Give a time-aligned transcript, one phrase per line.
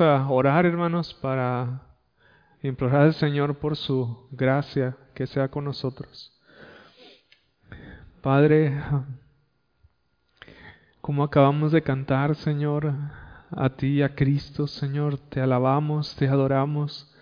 [0.00, 1.82] a orar, hermanos, para
[2.62, 6.32] implorar al Señor por su gracia que sea con nosotros.
[8.22, 8.78] Padre,
[11.00, 12.92] como acabamos de cantar, Señor,
[13.50, 17.14] a ti, a Cristo, Señor, te alabamos, te adoramos.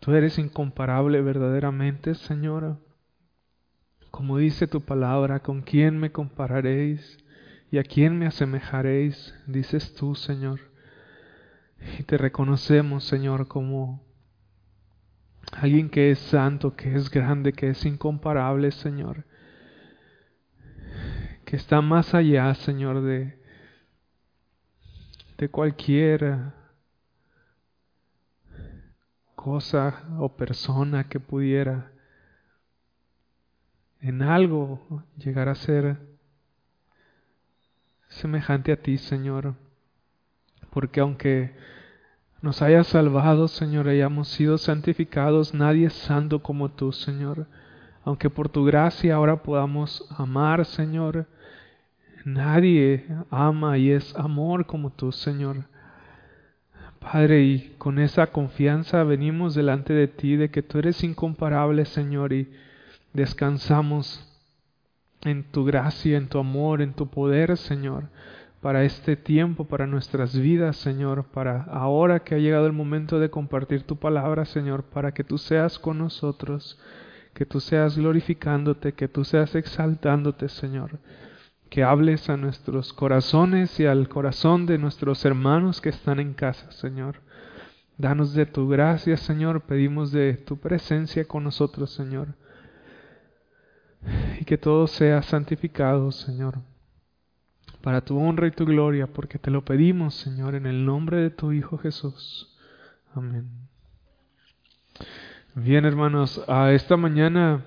[0.00, 2.78] Tú eres incomparable verdaderamente, Señor.
[4.10, 7.18] Como dice tu palabra, ¿con quién me compararéis?
[7.70, 9.34] ¿Y a quién me asemejaréis?
[9.46, 10.60] Dices tú, Señor.
[11.80, 14.04] Y te reconocemos, Señor, como
[15.52, 19.24] alguien que es santo, que es grande, que es incomparable, Señor.
[21.44, 23.38] Que está más allá, Señor, de,
[25.38, 26.52] de cualquier
[29.34, 31.92] cosa o persona que pudiera
[34.00, 35.98] en algo llegar a ser
[38.08, 39.54] semejante a ti, Señor
[40.76, 41.52] porque aunque
[42.42, 47.46] nos hayas salvado, Señor, hayamos sido santificados, nadie es santo como tú, Señor.
[48.04, 51.28] Aunque por tu gracia ahora podamos amar, Señor,
[52.26, 55.64] nadie ama y es amor como tú, Señor.
[57.00, 62.34] Padre, y con esa confianza venimos delante de ti de que tú eres incomparable, Señor,
[62.34, 62.52] y
[63.14, 64.28] descansamos
[65.22, 68.10] en tu gracia, en tu amor, en tu poder, Señor
[68.66, 73.30] para este tiempo, para nuestras vidas, Señor, para ahora que ha llegado el momento de
[73.30, 76.76] compartir tu palabra, Señor, para que tú seas con nosotros,
[77.32, 80.98] que tú seas glorificándote, que tú seas exaltándote, Señor,
[81.70, 86.72] que hables a nuestros corazones y al corazón de nuestros hermanos que están en casa,
[86.72, 87.20] Señor.
[87.98, 92.34] Danos de tu gracia, Señor, pedimos de tu presencia con nosotros, Señor,
[94.40, 96.58] y que todo sea santificado, Señor
[97.86, 101.30] para tu honra y tu gloria, porque te lo pedimos, Señor, en el nombre de
[101.30, 102.52] tu Hijo Jesús.
[103.14, 103.48] Amén.
[105.54, 107.64] Bien, hermanos, a esta mañana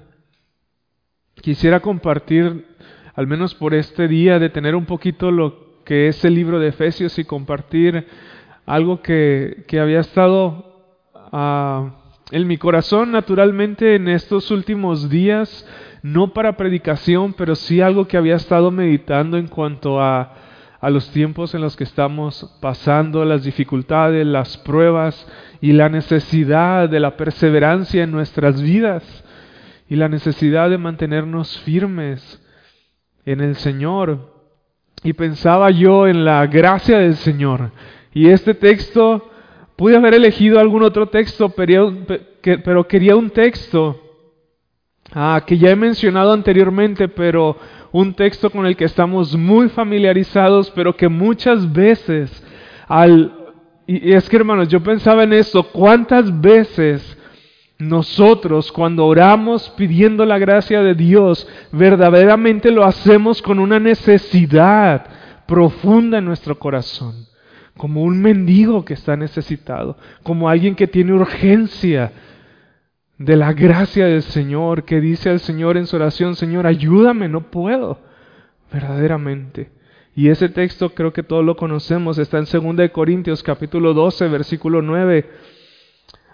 [1.35, 2.65] quisiera compartir,
[3.15, 6.67] al menos por este día, de tener un poquito lo que es el libro de
[6.67, 8.05] Efesios y compartir
[8.65, 10.83] algo que, que había estado
[11.31, 11.91] uh,
[12.31, 15.65] en mi corazón naturalmente en estos últimos días
[16.01, 20.33] no para predicación, pero sí algo que había estado meditando en cuanto a,
[20.79, 25.27] a los tiempos en los que estamos pasando, las dificultades, las pruebas
[25.61, 29.03] y la necesidad de la perseverancia en nuestras vidas
[29.89, 32.41] y la necesidad de mantenernos firmes
[33.25, 34.37] en el Señor.
[35.03, 37.71] Y pensaba yo en la gracia del Señor.
[38.13, 39.29] Y este texto,
[39.79, 44.08] pude haber elegido algún otro texto, pero, quería un texto
[45.13, 47.57] ah, que ya he mencionado anteriormente, pero
[47.91, 52.43] un texto con el que estamos muy familiarizados, pero que muchas veces
[52.87, 53.35] al...
[53.87, 57.17] Y es que hermanos, yo pensaba en esto, ¿cuántas veces
[57.79, 65.07] nosotros cuando oramos pidiendo la gracia de Dios, verdaderamente lo hacemos con una necesidad
[65.47, 67.25] profunda en nuestro corazón?
[67.77, 72.11] Como un mendigo que está necesitado, como alguien que tiene urgencia
[73.19, 77.51] de la gracia del Señor, que dice al Señor en su oración, Señor, ayúdame, no
[77.51, 77.99] puedo,
[78.71, 79.71] verdaderamente.
[80.15, 84.81] Y ese texto creo que todos lo conocemos, está en 2 Corintios capítulo 12, versículo
[84.81, 85.29] 9,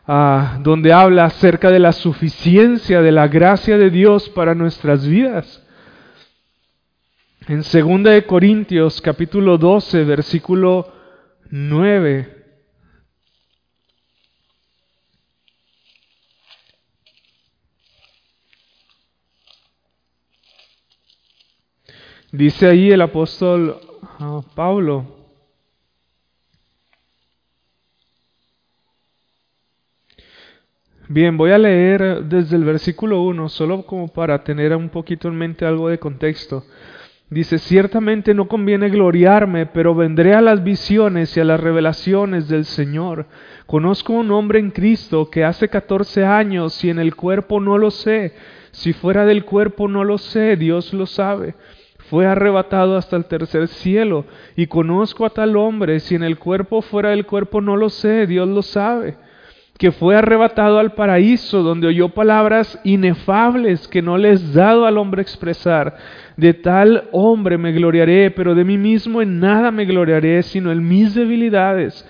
[0.07, 5.63] ah, donde habla acerca de la suficiencia de la gracia de Dios para nuestras vidas.
[7.47, 10.94] En 2 Corintios capítulo 12, versículo
[11.50, 12.34] 9,
[22.35, 23.78] Dice ahí el apóstol
[24.19, 25.06] ah, Pablo,
[31.07, 35.35] Bien, voy a leer desde el versículo 1, solo como para tener un poquito en
[35.35, 36.66] mente algo de contexto.
[37.29, 42.66] Dice, ciertamente no conviene gloriarme, pero vendré a las visiones y a las revelaciones del
[42.66, 43.28] Señor.
[43.66, 47.91] Conozco un hombre en Cristo que hace 14 años y en el cuerpo no lo
[47.91, 48.34] sé.
[48.72, 51.55] Si fuera del cuerpo no lo sé, Dios lo sabe
[52.09, 54.25] fue arrebatado hasta el tercer cielo.
[54.55, 58.28] Y conozco a tal hombre, si en el cuerpo fuera del cuerpo no lo sé,
[58.28, 59.16] Dios lo sabe,
[59.78, 65.22] que fue arrebatado al paraíso, donde oyó palabras inefables que no les dado al hombre
[65.22, 65.96] expresar.
[66.37, 70.87] De tal hombre me gloriaré, pero de mí mismo en nada me gloriaré, sino en
[70.87, 72.07] mis debilidades.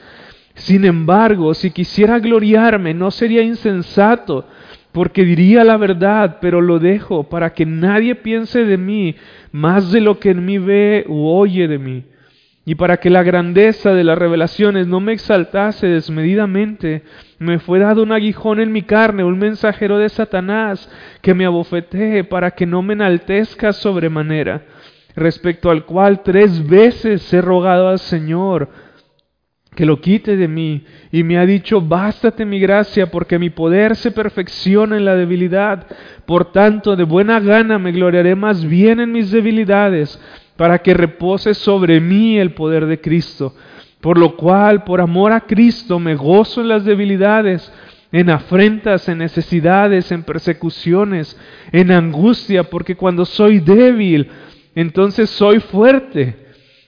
[0.56, 4.46] Sin embargo, si quisiera gloriarme, no sería insensato,
[4.94, 9.16] porque diría la verdad, pero lo dejo para que nadie piense de mí
[9.56, 12.04] más de lo que en mí ve u oye de mí.
[12.66, 17.04] Y para que la grandeza de las revelaciones no me exaltase desmedidamente,
[17.40, 20.92] me fue dado un aguijón en mi carne, un mensajero de Satanás,
[21.22, 24.66] que me abofetee para que no me enaltezca sobremanera,
[25.16, 28.68] respecto al cual tres veces he rogado al Señor
[29.76, 33.96] que lo quite de mí, y me ha dicho, bástate mi gracia, porque mi poder
[33.96, 35.86] se perfecciona en la debilidad.
[36.26, 40.20] Por tanto, de buena gana me gloriaré más bien en mis debilidades
[40.56, 43.54] para que repose sobre mí el poder de Cristo.
[44.02, 47.72] Por lo cual, por amor a Cristo, me gozo en las debilidades,
[48.12, 51.38] en afrentas, en necesidades, en persecuciones,
[51.72, 54.30] en angustia, porque cuando soy débil,
[54.76, 56.36] entonces soy fuerte.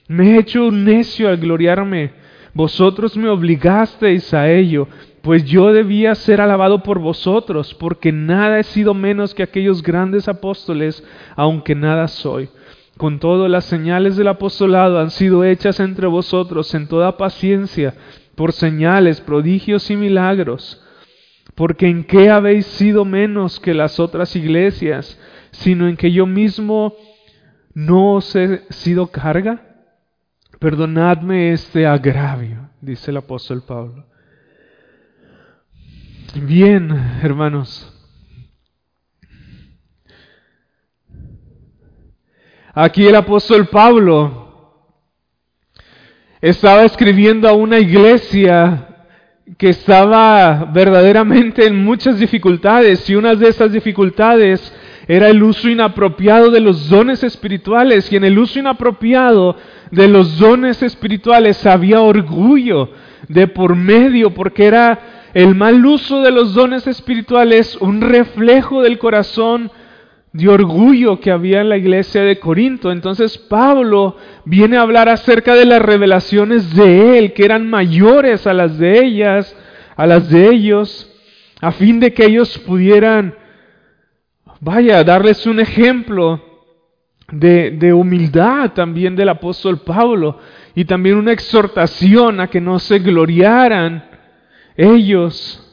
[0.08, 2.12] Me he hecho un necio al gloriarme.
[2.58, 4.88] Vosotros me obligasteis a ello,
[5.22, 10.26] pues yo debía ser alabado por vosotros, porque nada he sido menos que aquellos grandes
[10.26, 11.04] apóstoles,
[11.36, 12.48] aunque nada soy.
[12.96, 17.94] Con todo, las señales del apostolado han sido hechas entre vosotros en toda paciencia,
[18.34, 20.82] por señales, prodigios y milagros.
[21.54, 25.16] Porque en qué habéis sido menos que las otras iglesias,
[25.52, 26.96] sino en que yo mismo
[27.72, 29.67] no os he sido carga?
[30.58, 34.06] Perdonadme este agravio, dice el apóstol Pablo.
[36.34, 36.90] Bien,
[37.22, 37.94] hermanos,
[42.80, 44.94] Aquí el apóstol Pablo
[46.40, 49.06] estaba escribiendo a una iglesia
[49.56, 54.72] que estaba verdaderamente en muchas dificultades y una de esas dificultades
[55.08, 59.56] era el uso inapropiado de los dones espirituales y en el uso inapropiado
[59.90, 62.90] de los dones espirituales había orgullo
[63.26, 68.98] de por medio porque era el mal uso de los dones espirituales un reflejo del
[68.98, 69.70] corazón
[70.32, 72.92] de orgullo que había en la iglesia de Corinto.
[72.92, 78.52] Entonces Pablo viene a hablar acerca de las revelaciones de él, que eran mayores a
[78.52, 79.56] las de ellas,
[79.96, 81.10] a las de ellos,
[81.60, 83.34] a fin de que ellos pudieran,
[84.60, 86.42] vaya, darles un ejemplo
[87.30, 90.38] de, humildad también del apóstol Pablo
[90.74, 94.08] y también una exhortación a que no se gloriaran
[94.76, 95.64] ellos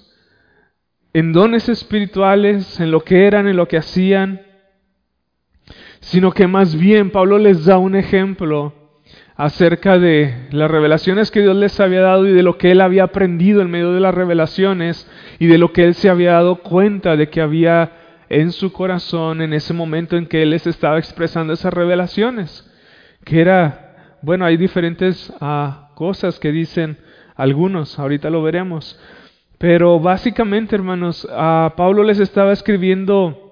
[1.14, 4.42] en dones espirituales, en lo que eran, en lo que hacían,
[6.02, 8.74] sino que más bien Pablo les da un ejemplo
[9.38, 13.04] acerca de las revelaciones que Dios les había dado y de lo que él había
[13.06, 15.10] aprendido en medio de las revelaciones
[15.40, 19.42] y de lo que él se había dado cuenta de que había en su corazón
[19.42, 22.70] en ese momento en que él les estaba expresando esas revelaciones.
[23.24, 26.98] Que era, bueno, hay diferentes ah, cosas que dicen
[27.36, 29.00] algunos, ahorita lo veremos.
[29.58, 33.46] Pero básicamente, hermanos, a Pablo les estaba escribiendo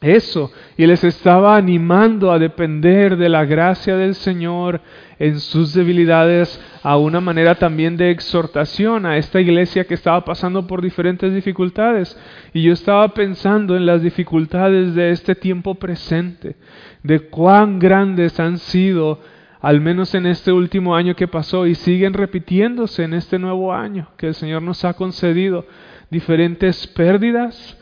[0.00, 4.80] eso y les estaba animando a depender de la gracia del Señor
[5.18, 10.66] en sus debilidades a una manera también de exhortación a esta iglesia que estaba pasando
[10.66, 12.18] por diferentes dificultades.
[12.52, 16.56] Y yo estaba pensando en las dificultades de este tiempo presente,
[17.02, 19.20] de cuán grandes han sido,
[19.60, 24.10] al menos en este último año que pasó, y siguen repitiéndose en este nuevo año
[24.16, 25.66] que el Señor nos ha concedido,
[26.10, 27.76] diferentes pérdidas,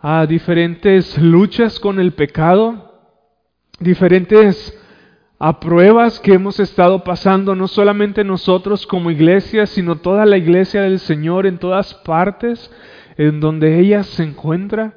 [0.00, 3.00] a diferentes luchas con el pecado,
[3.80, 4.76] diferentes
[5.40, 10.82] a pruebas que hemos estado pasando, no solamente nosotros como iglesia, sino toda la iglesia
[10.82, 12.70] del Señor en todas partes
[13.16, 14.94] en donde ella se encuentra.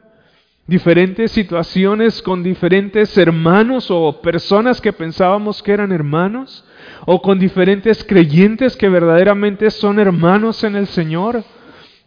[0.66, 6.66] Diferentes situaciones con diferentes hermanos o personas que pensábamos que eran hermanos,
[7.06, 11.44] o con diferentes creyentes que verdaderamente son hermanos en el Señor.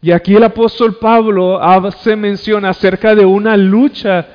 [0.02, 4.26] Y aquí el apóstol Pablo hace mención acerca de una lucha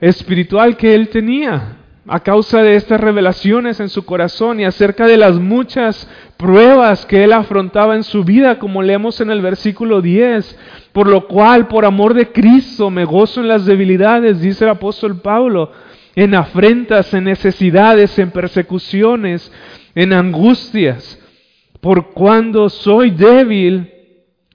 [0.00, 1.75] espiritual que él tenía
[2.08, 7.24] a causa de estas revelaciones en su corazón y acerca de las muchas pruebas que
[7.24, 10.56] él afrontaba en su vida, como leemos en el versículo 10,
[10.92, 15.20] por lo cual, por amor de Cristo, me gozo en las debilidades, dice el apóstol
[15.20, 15.72] Pablo,
[16.14, 19.50] en afrentas, en necesidades, en persecuciones,
[19.94, 21.18] en angustias,
[21.80, 23.92] por cuando soy débil,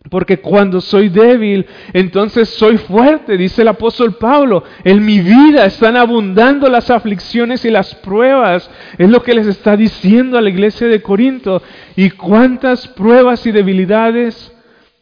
[0.09, 4.63] porque cuando soy débil, entonces soy fuerte, dice el apóstol Pablo.
[4.83, 8.69] En mi vida están abundando las aflicciones y las pruebas.
[8.97, 11.61] Es lo que les está diciendo a la iglesia de Corinto.
[11.95, 14.51] Y cuántas pruebas y debilidades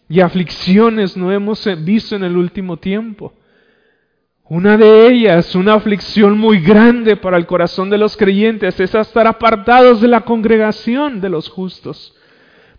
[0.10, 3.34] y aflicciones no hemos visto en el último tiempo.
[4.50, 9.27] Una de ellas, una aflicción muy grande para el corazón de los creyentes, es estar
[9.27, 12.15] apartados de la congregación de los justos,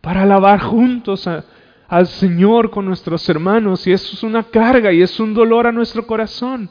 [0.00, 1.44] para alabar juntos a
[1.90, 5.72] al Señor con nuestros hermanos y eso es una carga y es un dolor a
[5.72, 6.70] nuestro corazón.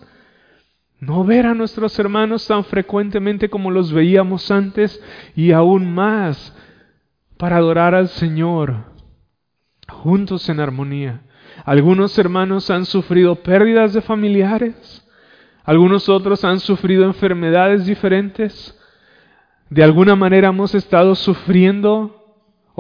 [1.02, 5.02] no ver a nuestros hermanos tan frecuentemente como los veíamos antes
[5.36, 6.56] y aún más
[7.38, 8.86] para adorar al Señor
[9.90, 11.22] juntos en armonía.
[11.66, 15.06] Algunos hermanos han sufrido pérdidas de familiares,
[15.66, 18.78] algunos otros han sufrido enfermedades diferentes.
[19.70, 22.20] De alguna manera hemos estado sufriendo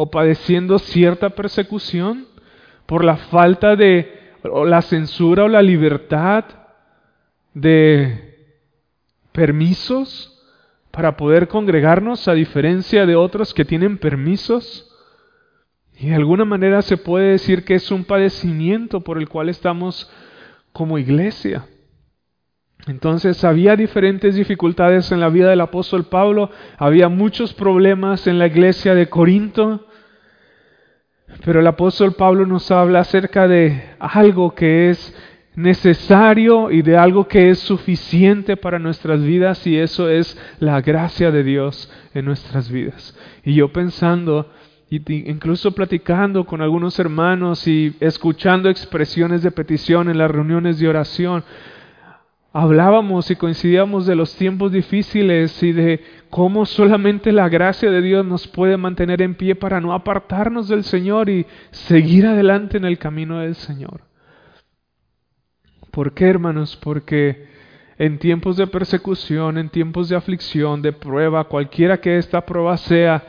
[0.01, 2.28] o padeciendo cierta persecución
[2.89, 4.33] por la falta de
[4.65, 6.43] la censura o la libertad
[7.53, 8.35] de
[9.31, 10.43] permisos
[10.89, 14.91] para poder congregarnos a diferencia de otros que tienen permisos.
[15.99, 20.11] Y de alguna manera se puede decir que es un padecimiento por el cual estamos
[20.73, 21.67] como iglesia.
[22.87, 28.47] Entonces había diferentes dificultades en la vida del apóstol Pablo, había muchos problemas en la
[28.47, 29.85] iglesia de Corinto,
[31.45, 35.15] pero el apóstol Pablo nos habla acerca de algo que es
[35.55, 41.31] necesario y de algo que es suficiente para nuestras vidas y eso es la gracia
[41.31, 43.17] de Dios en nuestras vidas.
[43.43, 44.49] Y yo pensando,
[44.89, 51.43] incluso platicando con algunos hermanos y escuchando expresiones de petición en las reuniones de oración,
[52.51, 58.25] hablábamos y coincidíamos de los tiempos difíciles y de cómo solamente la gracia de Dios
[58.25, 62.97] nos puede mantener en pie para no apartarnos del Señor y seguir adelante en el
[62.97, 64.01] camino del Señor.
[65.91, 66.75] ¿Por qué, hermanos?
[66.75, 67.47] Porque
[67.97, 73.23] en tiempos de persecución, en tiempos de aflicción, de prueba, cualquiera que esta prueba sea,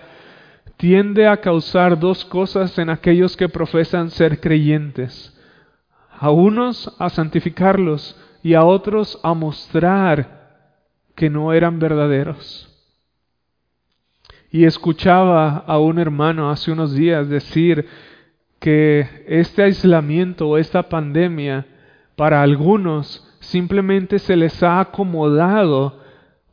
[0.76, 5.36] tiende a causar dos cosas en aquellos que profesan ser creyentes.
[6.18, 10.40] A unos a santificarlos y a otros a mostrar
[11.14, 12.66] que no eran verdaderos.
[14.50, 17.86] Y escuchaba a un hermano hace unos días decir
[18.58, 21.66] que este aislamiento o esta pandemia
[22.16, 26.00] para algunos simplemente se les ha acomodado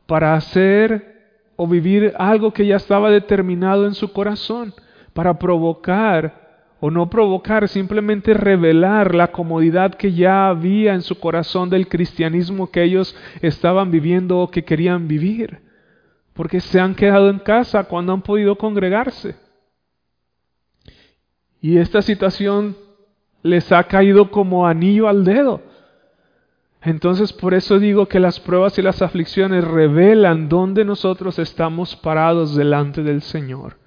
[0.06, 1.18] para hacer
[1.56, 4.72] o vivir algo que ya estaba determinado en su corazón,
[5.12, 6.37] para provocar
[6.80, 12.70] o no provocar, simplemente revelar la comodidad que ya había en su corazón del cristianismo
[12.70, 15.60] que ellos estaban viviendo o que querían vivir,
[16.34, 19.34] porque se han quedado en casa cuando han podido congregarse.
[21.60, 22.76] Y esta situación
[23.42, 25.62] les ha caído como anillo al dedo.
[26.80, 32.54] Entonces por eso digo que las pruebas y las aflicciones revelan dónde nosotros estamos parados
[32.54, 33.78] delante del Señor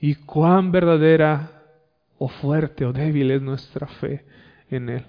[0.00, 1.59] y cuán verdadera
[2.22, 4.26] o fuerte o débil es nuestra fe
[4.68, 5.06] en Él.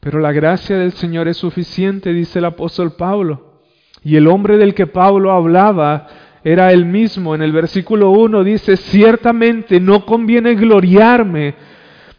[0.00, 3.62] Pero la gracia del Señor es suficiente, dice el apóstol Pablo.
[4.02, 6.08] Y el hombre del que Pablo hablaba
[6.42, 7.34] era él mismo.
[7.34, 11.54] En el versículo 1 dice, ciertamente no conviene gloriarme,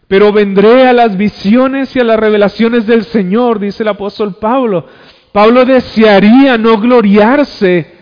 [0.08, 4.88] pero vendré a las visiones y a las revelaciones del Señor, dice el apóstol Pablo.
[5.34, 7.95] Pablo desearía no gloriarse,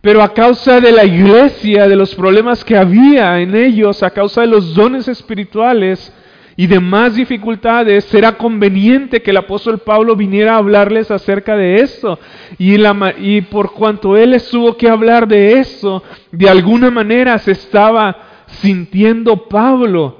[0.00, 4.40] pero a causa de la iglesia, de los problemas que había en ellos, a causa
[4.40, 6.12] de los dones espirituales
[6.56, 12.18] y demás dificultades, será conveniente que el apóstol Pablo viniera a hablarles acerca de esto.
[12.58, 12.76] Y,
[13.18, 16.02] y por cuanto él tuvo que hablar de eso,
[16.32, 18.16] de alguna manera se estaba
[18.46, 20.19] sintiendo Pablo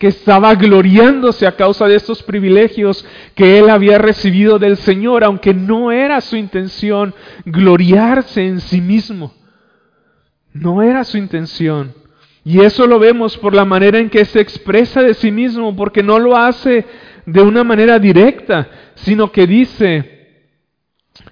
[0.00, 3.04] que estaba gloriándose a causa de estos privilegios
[3.34, 7.14] que él había recibido del Señor, aunque no era su intención
[7.44, 9.34] gloriarse en sí mismo.
[10.54, 11.92] No era su intención.
[12.46, 16.02] Y eso lo vemos por la manera en que se expresa de sí mismo, porque
[16.02, 16.86] no lo hace
[17.26, 20.46] de una manera directa, sino que dice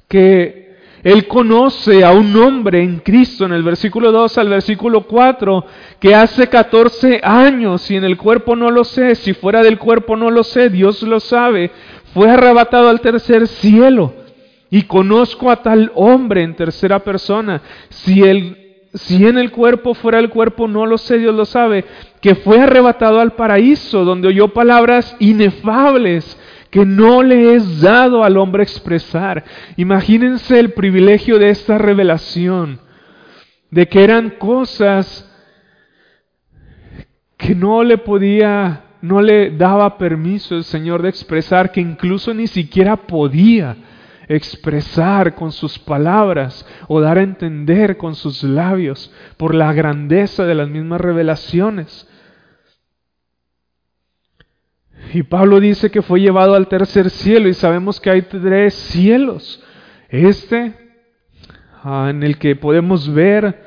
[0.08, 0.67] que
[1.04, 5.64] él conoce a un hombre en Cristo en el versículo 2 al versículo 4
[6.00, 10.16] que hace 14 años y en el cuerpo no lo sé, si fuera del cuerpo
[10.16, 11.70] no lo sé, Dios lo sabe,
[12.14, 14.14] fue arrebatado al tercer cielo.
[14.70, 17.62] Y conozco a tal hombre en tercera persona.
[17.88, 18.22] Si,
[18.92, 21.86] si en el cuerpo fuera el cuerpo, no lo sé, Dios lo sabe,
[22.20, 26.36] que fue arrebatado al paraíso, donde oyó palabras inefables
[26.70, 29.44] que no le es dado al hombre expresar.
[29.76, 32.80] Imagínense el privilegio de esta revelación,
[33.70, 35.25] de que eran cosas
[37.37, 42.46] que no le podía, no le daba permiso el Señor de expresar, que incluso ni
[42.46, 43.76] siquiera podía
[44.28, 50.54] expresar con sus palabras o dar a entender con sus labios por la grandeza de
[50.54, 52.06] las mismas revelaciones.
[55.12, 59.62] Y Pablo dice que fue llevado al tercer cielo y sabemos que hay tres cielos.
[60.10, 60.74] Este,
[61.82, 63.66] ah, en el que podemos ver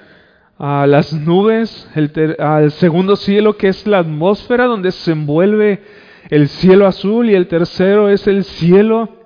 [0.58, 5.82] a las nubes, el, al segundo cielo que es la atmósfera donde se envuelve
[6.30, 9.21] el cielo azul y el tercero es el cielo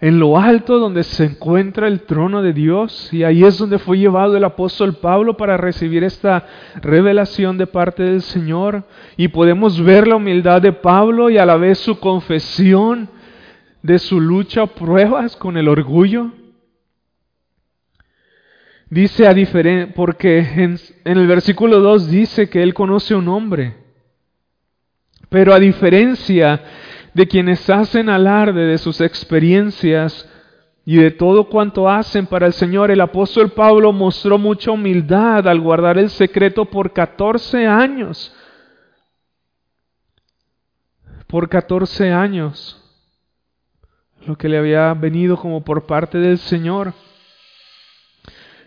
[0.00, 3.98] en lo alto donde se encuentra el trono de Dios y ahí es donde fue
[3.98, 6.46] llevado el apóstol Pablo para recibir esta
[6.82, 8.84] revelación de parte del Señor
[9.16, 13.08] y podemos ver la humildad de Pablo y a la vez su confesión
[13.82, 16.32] de su lucha pruebas con el orgullo.
[18.90, 23.74] Dice a diferente, porque en, el versículo 2 dice que él conoce un hombre,
[25.28, 26.62] pero a diferencia
[27.16, 30.28] de quienes hacen alarde de sus experiencias
[30.84, 35.58] y de todo cuanto hacen para el Señor, el apóstol Pablo mostró mucha humildad al
[35.62, 38.36] guardar el secreto por 14 años.
[41.26, 42.84] Por 14 años.
[44.26, 46.92] Lo que le había venido como por parte del Señor.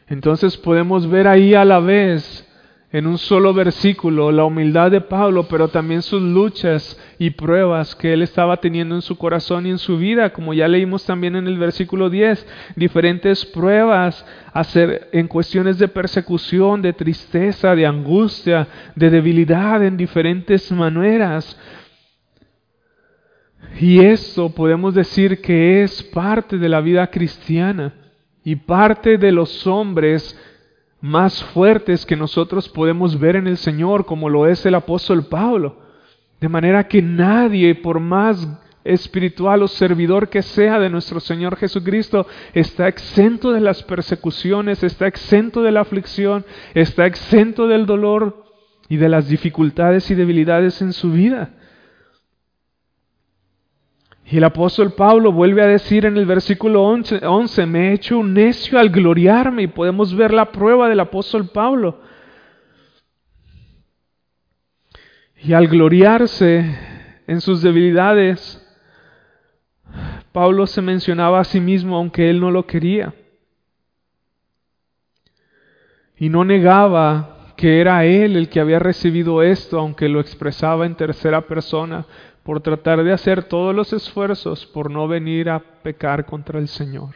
[0.08, 2.49] Entonces podemos ver ahí a la vez
[2.92, 8.14] en un solo versículo la humildad de Pablo, pero también sus luchas y pruebas que
[8.14, 11.46] él estaba teniendo en su corazón y en su vida, como ya leímos también en
[11.46, 19.10] el versículo 10, diferentes pruebas hacer en cuestiones de persecución, de tristeza, de angustia, de
[19.12, 21.60] debilidad en diferentes maneras.
[23.80, 27.94] Y esto podemos decir que es parte de la vida cristiana
[28.44, 30.36] y parte de los hombres
[31.02, 35.78] más fuertes que nosotros podemos ver en el Señor, como lo es el apóstol Pablo.
[36.40, 38.48] De manera que nadie, por más
[38.84, 45.08] espiritual o servidor que sea de nuestro Señor Jesucristo, está exento de las persecuciones, está
[45.08, 48.46] exento de la aflicción, está exento del dolor
[48.88, 51.59] y de las dificultades y debilidades en su vida.
[54.32, 58.36] Y el apóstol Pablo vuelve a decir en el versículo 11, me he hecho un
[58.36, 62.00] necio al gloriarme y podemos ver la prueba del apóstol Pablo.
[65.42, 66.64] Y al gloriarse
[67.26, 68.64] en sus debilidades,
[70.32, 73.16] Pablo se mencionaba a sí mismo aunque él no lo quería.
[76.18, 80.96] Y no negaba que era él el que había recibido esto, aunque lo expresaba en
[80.96, 82.06] tercera persona,
[82.44, 87.16] por tratar de hacer todos los esfuerzos por no venir a pecar contra el Señor.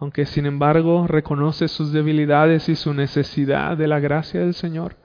[0.00, 4.96] Aunque sin embargo reconoce sus debilidades y su necesidad de la gracia del Señor.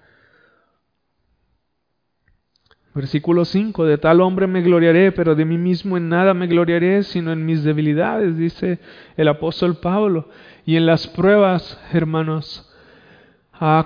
[2.95, 7.01] Versículo 5, de tal hombre me gloriaré, pero de mí mismo en nada me gloriaré,
[7.01, 8.77] sino en mis debilidades, dice
[9.17, 10.29] el apóstol Pablo.
[10.63, 12.71] Y en las pruebas, hermanos,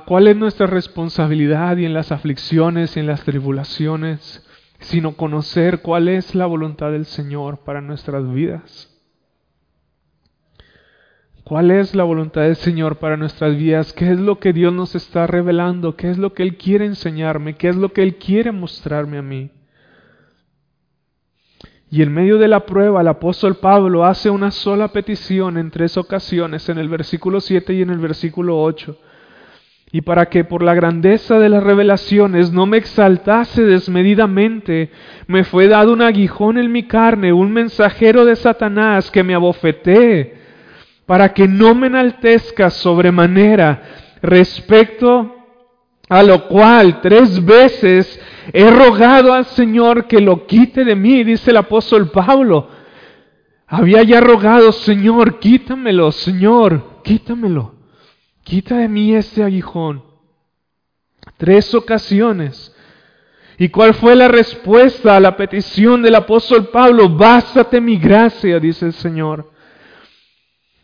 [0.06, 1.78] ¿cuál es nuestra responsabilidad?
[1.78, 4.46] Y en las aflicciones y en las tribulaciones,
[4.80, 8.94] sino conocer cuál es la voluntad del Señor para nuestras vidas.
[11.44, 13.94] ¿Cuál es la voluntad del Señor para nuestras vidas?
[13.94, 15.96] ¿Qué es lo que Dios nos está revelando?
[15.96, 17.56] ¿Qué es lo que Él quiere enseñarme?
[17.56, 19.50] ¿Qué es lo que Él quiere mostrarme a mí?
[21.90, 25.96] Y en medio de la prueba, el apóstol Pablo hace una sola petición en tres
[25.96, 28.98] ocasiones, en el versículo 7 y en el versículo 8
[29.92, 34.92] y para que por la grandeza de las revelaciones no me exaltase desmedidamente,
[35.28, 40.36] me fue dado un aguijón en mi carne, un mensajero de Satanás que me abofetee,
[41.06, 43.82] para que no me enaltezca sobremanera,
[44.22, 45.34] respecto
[46.10, 48.20] a lo cual tres veces
[48.52, 52.70] he rogado al Señor que lo quite de mí, dice el apóstol Pablo.
[53.68, 57.77] Había ya rogado, Señor, quítamelo, Señor, quítamelo.
[58.48, 60.02] Quita de mí este aguijón.
[61.36, 62.74] Tres ocasiones.
[63.58, 67.10] ¿Y cuál fue la respuesta a la petición del apóstol Pablo?
[67.10, 69.52] Bástate mi gracia, dice el Señor.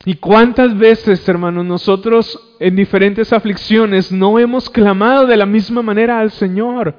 [0.03, 6.19] ¿Y cuántas veces, hermanos, nosotros en diferentes aflicciones no hemos clamado de la misma manera
[6.19, 6.93] al Señor?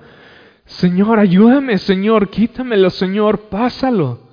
[0.64, 4.24] Señor, ayúdame, Señor, quítamelo, Señor, pásalo.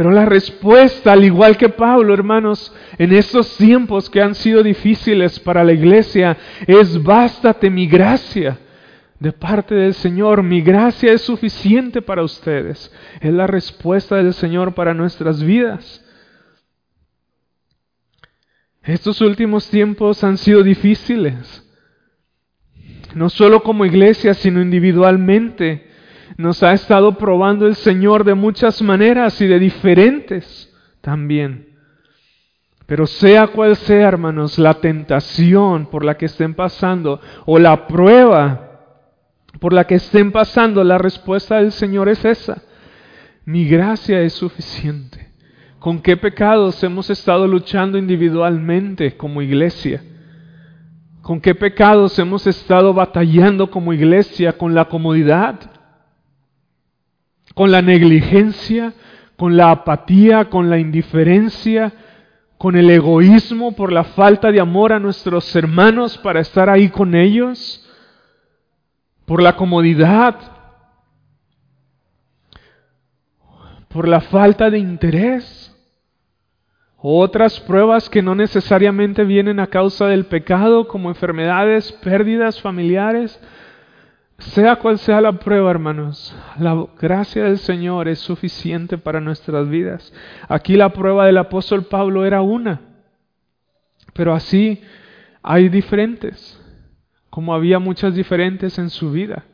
[0.00, 5.38] Pero la respuesta, al igual que Pablo, hermanos, en estos tiempos que han sido difíciles
[5.40, 8.58] para la iglesia, es bástate mi gracia
[9.18, 10.42] de parte del Señor.
[10.42, 12.90] Mi gracia es suficiente para ustedes.
[13.20, 16.02] Es la respuesta del Señor para nuestras vidas.
[18.82, 21.70] Estos últimos tiempos han sido difíciles,
[23.14, 25.89] no solo como iglesia, sino individualmente
[26.36, 31.68] nos ha estado probando el Señor de muchas maneras y de diferentes también.
[32.86, 38.70] Pero sea cual sea, hermanos, la tentación por la que estén pasando o la prueba
[39.58, 42.62] por la que estén pasando, la respuesta del Señor es esa.
[43.44, 45.28] Mi gracia es suficiente.
[45.78, 50.02] ¿Con qué pecados hemos estado luchando individualmente como iglesia?
[51.22, 54.56] ¿Con qué pecados hemos estado batallando como iglesia?
[54.56, 55.58] ¿Con la comodidad?
[57.60, 58.94] Con la negligencia,
[59.36, 61.92] con la apatía, con la indiferencia,
[62.56, 67.14] con el egoísmo por la falta de amor a nuestros hermanos para estar ahí con
[67.14, 67.86] ellos,
[69.26, 70.36] por la comodidad,
[73.88, 75.76] por la falta de interés.
[76.96, 83.38] Otras pruebas que no necesariamente vienen a causa del pecado, como enfermedades, pérdidas familiares.
[84.40, 90.12] Sea cual sea la prueba, hermanos, la gracia del Señor es suficiente para nuestras vidas.
[90.48, 92.80] Aquí la prueba del apóstol Pablo era una,
[94.14, 94.82] pero así
[95.42, 96.58] hay diferentes,
[97.28, 99.44] como había muchas diferentes en su vida.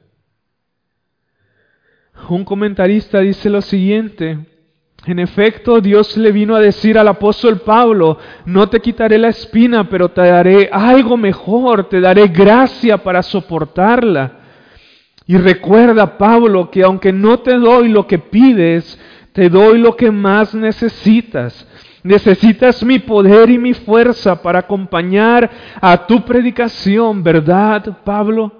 [2.28, 4.38] Un comentarista dice lo siguiente,
[5.04, 9.88] en efecto, Dios le vino a decir al apóstol Pablo, no te quitaré la espina,
[9.88, 14.35] pero te daré algo mejor, te daré gracia para soportarla.
[15.26, 18.98] Y recuerda, Pablo, que aunque no te doy lo que pides,
[19.32, 21.66] te doy lo que más necesitas.
[22.04, 28.52] Necesitas mi poder y mi fuerza para acompañar a tu predicación, ¿verdad, Pablo?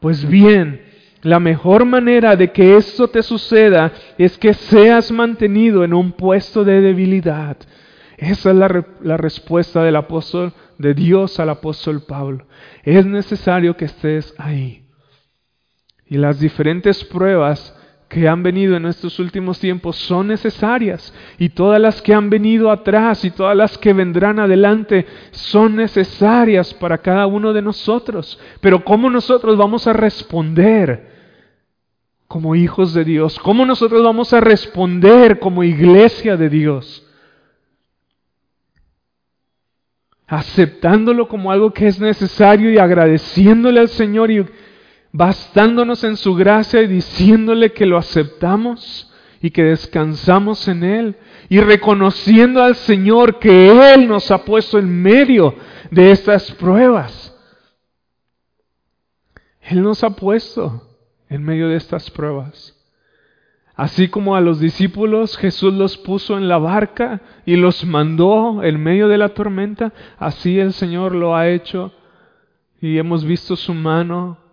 [0.00, 0.82] Pues bien,
[1.22, 6.64] la mejor manera de que esto te suceda es que seas mantenido en un puesto
[6.64, 7.56] de debilidad.
[8.16, 12.46] Esa es la, la, respuesta del apóstol, de Dios al apóstol Pablo.
[12.82, 14.87] Es necesario que estés ahí.
[16.10, 17.74] Y las diferentes pruebas
[18.08, 21.12] que han venido en estos últimos tiempos son necesarias.
[21.38, 26.72] Y todas las que han venido atrás y todas las que vendrán adelante son necesarias
[26.74, 28.40] para cada uno de nosotros.
[28.60, 31.18] Pero ¿cómo nosotros vamos a responder
[32.26, 33.38] como hijos de Dios?
[33.40, 37.04] ¿Cómo nosotros vamos a responder como iglesia de Dios?
[40.26, 44.46] Aceptándolo como algo que es necesario y agradeciéndole al Señor y
[45.12, 51.16] bastándonos en su gracia y diciéndole que lo aceptamos y que descansamos en Él
[51.48, 55.54] y reconociendo al Señor que Él nos ha puesto en medio
[55.90, 57.34] de estas pruebas.
[59.60, 60.82] Él nos ha puesto
[61.28, 62.74] en medio de estas pruebas.
[63.74, 68.82] Así como a los discípulos Jesús los puso en la barca y los mandó en
[68.82, 71.92] medio de la tormenta, así el Señor lo ha hecho
[72.80, 74.47] y hemos visto su mano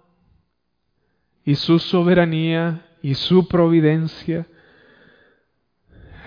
[1.46, 4.48] y su soberanía y su providencia,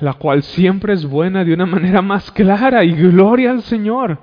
[0.01, 4.21] la cual siempre es buena de una manera más clara y gloria al Señor.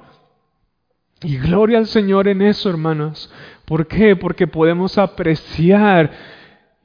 [1.21, 3.31] Y gloria al Señor en eso, hermanos.
[3.65, 4.15] ¿Por qué?
[4.15, 6.11] Porque podemos apreciar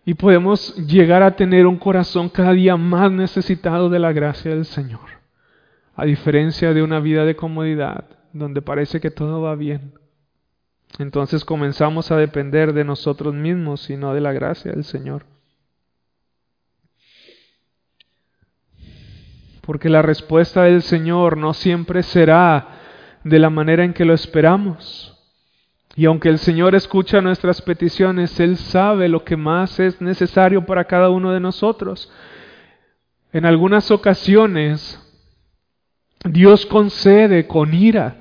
[0.05, 4.65] y podemos llegar a tener un corazón cada día más necesitado de la gracia del
[4.65, 5.09] Señor.
[5.95, 10.00] A diferencia de una vida de comodidad, donde parece que todo va bien
[10.99, 15.25] entonces comenzamos a depender de nosotros mismos y no de la gracia del Señor.
[19.63, 22.81] Porque la respuesta del Señor no siempre será
[23.25, 25.17] de la manera en que lo esperamos.
[25.97, 30.85] Y aunque el Señor escucha nuestras peticiones, Él sabe lo que más es necesario para
[30.85, 32.11] cada uno de nosotros.
[33.33, 34.99] En algunas ocasiones,
[36.25, 38.17] Dios concede con ira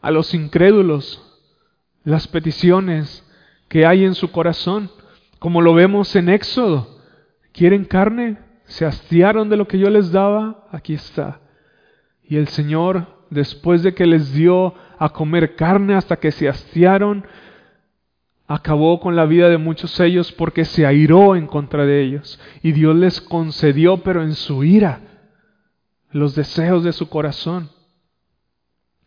[0.00, 1.33] a los incrédulos
[2.04, 3.24] las peticiones
[3.68, 4.90] que hay en su corazón,
[5.38, 7.00] como lo vemos en Éxodo.
[7.52, 8.38] ¿Quieren carne?
[8.66, 10.66] ¿Se hastiaron de lo que yo les daba?
[10.70, 11.40] Aquí está.
[12.22, 17.26] Y el Señor, después de que les dio a comer carne hasta que se hastiaron,
[18.46, 22.38] acabó con la vida de muchos de ellos porque se airó en contra de ellos.
[22.62, 25.00] Y Dios les concedió, pero en su ira,
[26.10, 27.70] los deseos de su corazón.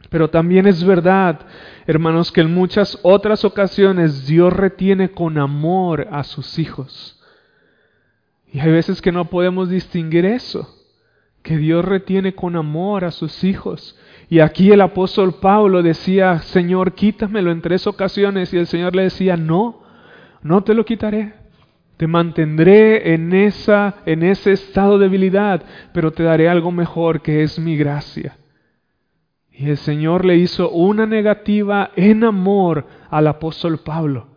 [0.09, 1.41] Pero también es verdad,
[1.87, 7.19] hermanos, que en muchas otras ocasiones Dios retiene con amor a sus hijos.
[8.51, 10.69] Y hay veces que no podemos distinguir eso,
[11.41, 13.97] que Dios retiene con amor a sus hijos.
[14.29, 18.53] Y aquí el apóstol Pablo decía, Señor, quítamelo en tres ocasiones.
[18.53, 19.83] Y el Señor le decía, no,
[20.43, 21.33] no te lo quitaré.
[21.95, 27.43] Te mantendré en, esa, en ese estado de debilidad, pero te daré algo mejor que
[27.43, 28.37] es mi gracia.
[29.59, 34.27] Y el Señor le hizo una negativa en amor al apóstol Pablo.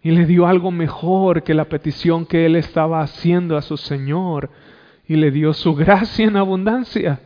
[0.00, 4.50] Y le dio algo mejor que la petición que él estaba haciendo a su Señor.
[5.08, 7.20] Y le dio su gracia en abundancia.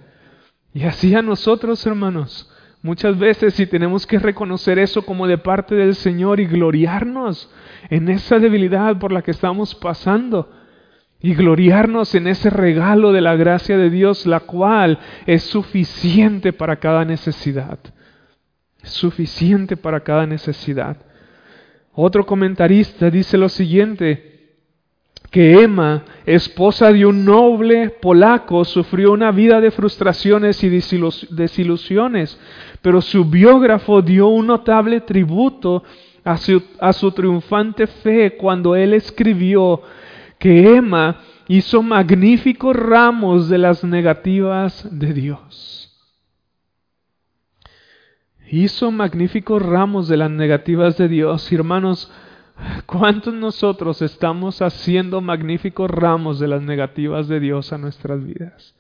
[0.73, 2.51] Y así a nosotros, hermanos.
[2.81, 7.51] Muchas veces si tenemos que reconocer eso como de parte del Señor y gloriarnos
[7.91, 10.51] en esa debilidad por la que estamos pasando
[11.23, 16.77] y gloriarnos en ese regalo de la gracia de Dios, la cual es suficiente para
[16.77, 17.79] cada necesidad.
[18.83, 20.97] suficiente para cada necesidad.
[21.93, 24.31] Otro comentarista dice lo siguiente,
[25.31, 32.39] que Emma, esposa de un noble polaco, sufrió una vida de frustraciones y desilusiones,
[32.83, 35.85] pero su biógrafo dio un notable tributo
[36.25, 36.37] a
[36.93, 39.81] su, triunfante fe cuando él escribió
[40.41, 45.87] que Emma hizo magníficos ramos de las negativas de Dios.
[48.51, 51.53] Hizo magníficos ramos de las negativas de Dios.
[51.53, 52.11] hermanos,
[52.87, 58.75] ¿cuántos nosotros estamos haciendo magníficos ramos de las negativas de Dios a nuestras vidas?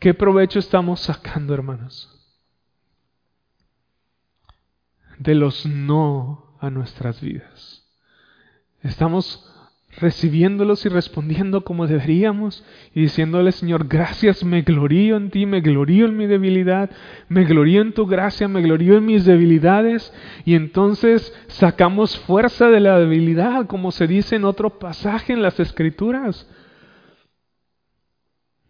[0.00, 2.08] ¿Qué provecho estamos sacando, hermanos?
[5.18, 7.71] De los no a nuestras vidas.
[8.82, 9.48] Estamos
[9.98, 12.64] recibiéndolos y respondiendo como deberíamos
[12.94, 16.90] y diciéndole, Señor, gracias, me glorío en ti, me glorío en mi debilidad,
[17.28, 20.12] me glorío en tu gracia, me glorío en mis debilidades
[20.44, 25.60] y entonces sacamos fuerza de la debilidad, como se dice en otro pasaje en las
[25.60, 26.48] escrituras.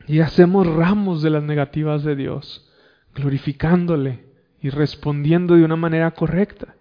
[0.09, 2.68] Y hacemos ramos de las negativas de Dios,
[3.14, 4.25] glorificándole
[4.61, 6.75] y respondiendo de una manera correcta.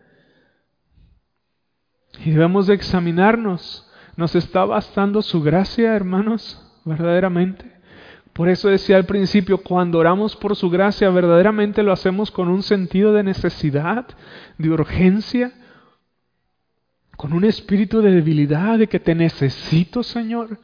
[2.20, 6.62] Y debemos de examinarnos ¿Nos está bastando su gracia, hermanos?
[6.84, 7.72] Verdaderamente.
[8.34, 12.64] Por eso decía al principio, cuando oramos por su gracia, verdaderamente lo hacemos con un
[12.64, 14.08] sentido de necesidad,
[14.58, 15.54] de urgencia,
[17.18, 20.60] con un espíritu de debilidad, de que te necesito, Señor.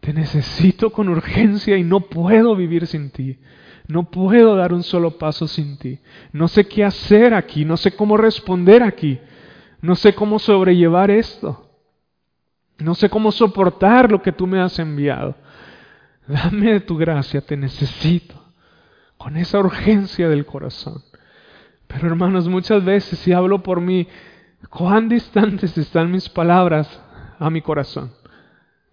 [0.00, 3.38] Te necesito con urgencia y no puedo vivir sin ti.
[3.86, 5.98] No puedo dar un solo paso sin ti.
[6.32, 9.18] No sé qué hacer aquí, no sé cómo responder aquí.
[9.84, 11.68] No sé cómo sobrellevar esto.
[12.78, 15.34] No sé cómo soportar lo que tú me has enviado.
[16.26, 18.34] Dame de tu gracia, te necesito.
[19.18, 21.02] Con esa urgencia del corazón.
[21.86, 24.08] Pero hermanos, muchas veces si hablo por mí,
[24.70, 26.88] cuán distantes están mis palabras
[27.38, 28.10] a mi corazón.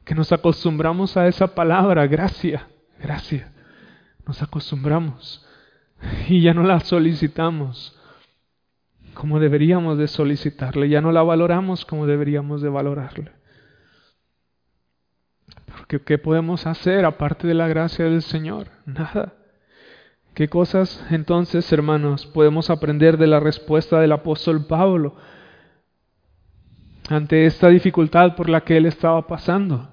[0.03, 2.67] Que nos acostumbramos a esa palabra, gracia,
[2.99, 3.49] gracia.
[4.27, 5.47] Nos acostumbramos
[6.27, 7.97] y ya no la solicitamos
[9.21, 13.31] como deberíamos de solicitarle, ya no la valoramos como deberíamos de valorarle.
[15.87, 18.69] ¿qué podemos hacer aparte de la gracia del Señor?
[18.87, 19.35] Nada.
[20.33, 25.15] ¿Qué cosas entonces, hermanos, podemos aprender de la respuesta del apóstol Pablo
[27.07, 29.87] ante esta dificultad por la que él estaba pasando?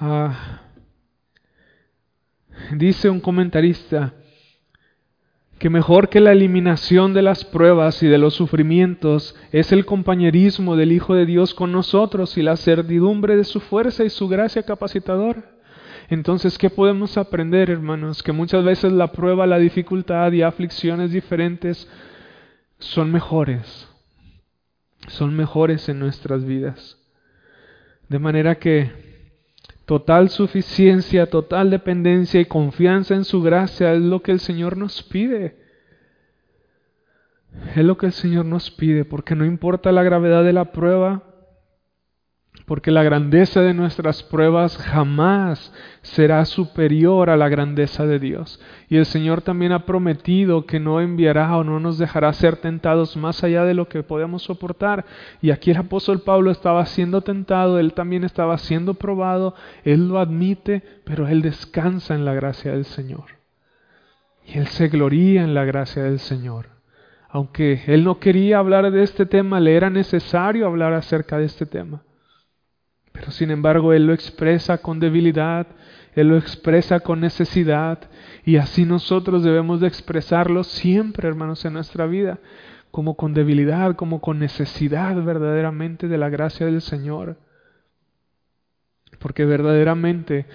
[0.00, 0.62] Ah,
[2.72, 4.14] dice un comentarista,
[5.58, 10.76] que mejor que la eliminación de las pruebas y de los sufrimientos es el compañerismo
[10.76, 14.64] del Hijo de Dios con nosotros y la certidumbre de su fuerza y su gracia
[14.64, 15.44] capacitadora.
[16.08, 18.22] Entonces, ¿qué podemos aprender, hermanos?
[18.22, 21.88] Que muchas veces la prueba, la dificultad y aflicciones diferentes
[22.78, 23.88] son mejores,
[25.08, 26.98] son mejores en nuestras vidas.
[28.08, 29.05] De manera que
[29.86, 35.02] Total suficiencia, total dependencia y confianza en su gracia es lo que el Señor nos
[35.04, 35.56] pide.
[37.74, 41.22] Es lo que el Señor nos pide, porque no importa la gravedad de la prueba,
[42.66, 48.60] porque la grandeza de nuestras pruebas jamás será superior a la grandeza de Dios.
[48.88, 53.16] Y el Señor también ha prometido que no enviará o no nos dejará ser tentados
[53.16, 55.04] más allá de lo que podemos soportar.
[55.40, 60.18] Y aquí el apóstol Pablo estaba siendo tentado, él también estaba siendo probado, él lo
[60.18, 63.26] admite, pero él descansa en la gracia del Señor.
[64.44, 66.70] Y él se gloría en la gracia del Señor.
[67.28, 71.64] Aunque él no quería hablar de este tema, le era necesario hablar acerca de este
[71.64, 72.02] tema.
[73.16, 75.66] Pero sin embargo Él lo expresa con debilidad,
[76.14, 78.10] Él lo expresa con necesidad
[78.44, 82.38] y así nosotros debemos de expresarlo siempre, hermanos, en nuestra vida,
[82.90, 87.38] como con debilidad, como con necesidad verdaderamente de la gracia del Señor.
[89.18, 90.46] Porque verdaderamente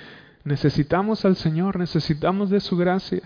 [0.43, 3.23] necesitamos al Señor, necesitamos de su gracia.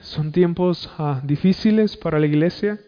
[0.00, 2.78] Son tiempos ah, difíciles para la iglesia,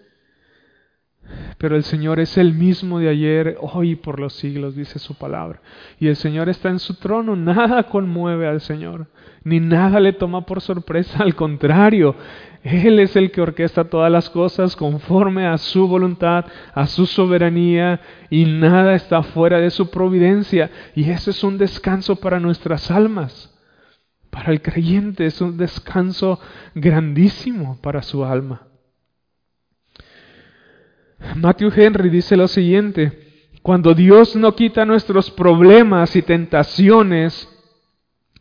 [1.58, 5.14] pero el Señor es el mismo de ayer, hoy y por los siglos, dice su
[5.14, 5.60] palabra.
[5.98, 9.08] Y el Señor está en su trono, nada conmueve al Señor,
[9.44, 12.14] ni nada le toma por sorpresa, al contrario,
[12.62, 18.00] Él es el que orquesta todas las cosas conforme a su voluntad, a su soberanía,
[18.28, 20.70] y nada está fuera de su providencia.
[20.94, 23.54] Y eso es un descanso para nuestras almas.
[24.30, 26.38] Para el creyente es un descanso
[26.74, 28.69] grandísimo para su alma.
[31.36, 33.30] Matthew Henry dice lo siguiente,
[33.62, 37.48] cuando Dios no quita nuestros problemas y tentaciones,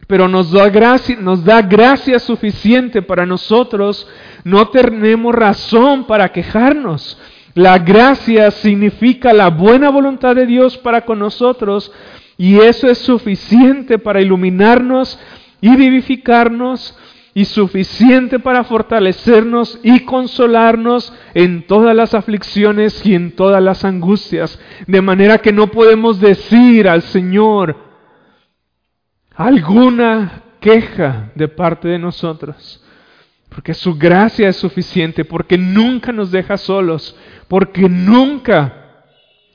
[0.07, 4.07] pero nos da gracia, nos da gracia suficiente para nosotros,
[4.43, 7.17] no tenemos razón para quejarnos.
[7.53, 11.91] La gracia significa la buena voluntad de Dios para con nosotros
[12.37, 15.19] y eso es suficiente para iluminarnos
[15.59, 16.97] y vivificarnos
[17.33, 24.59] y suficiente para fortalecernos y consolarnos en todas las aflicciones y en todas las angustias.
[24.87, 27.77] De manera que no podemos decir al Señor
[29.35, 32.83] alguna queja de parte de nosotros.
[33.49, 37.15] Porque su gracia es suficiente, porque nunca nos deja solos,
[37.47, 38.78] porque nunca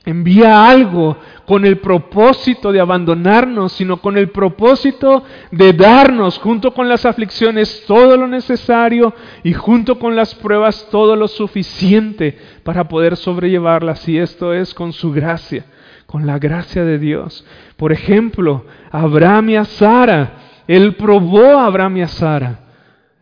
[0.04, 6.88] envía algo con el propósito de abandonarnos, sino con el propósito de darnos, junto con
[6.88, 13.16] las aflicciones, todo lo necesario y junto con las pruebas, todo lo suficiente para poder
[13.16, 14.08] sobrellevarlas.
[14.08, 15.64] Y esto es con su gracia,
[16.06, 17.44] con la gracia de Dios.
[17.76, 22.60] Por ejemplo, Abraham y a Sara, él probó a Abraham y a Sara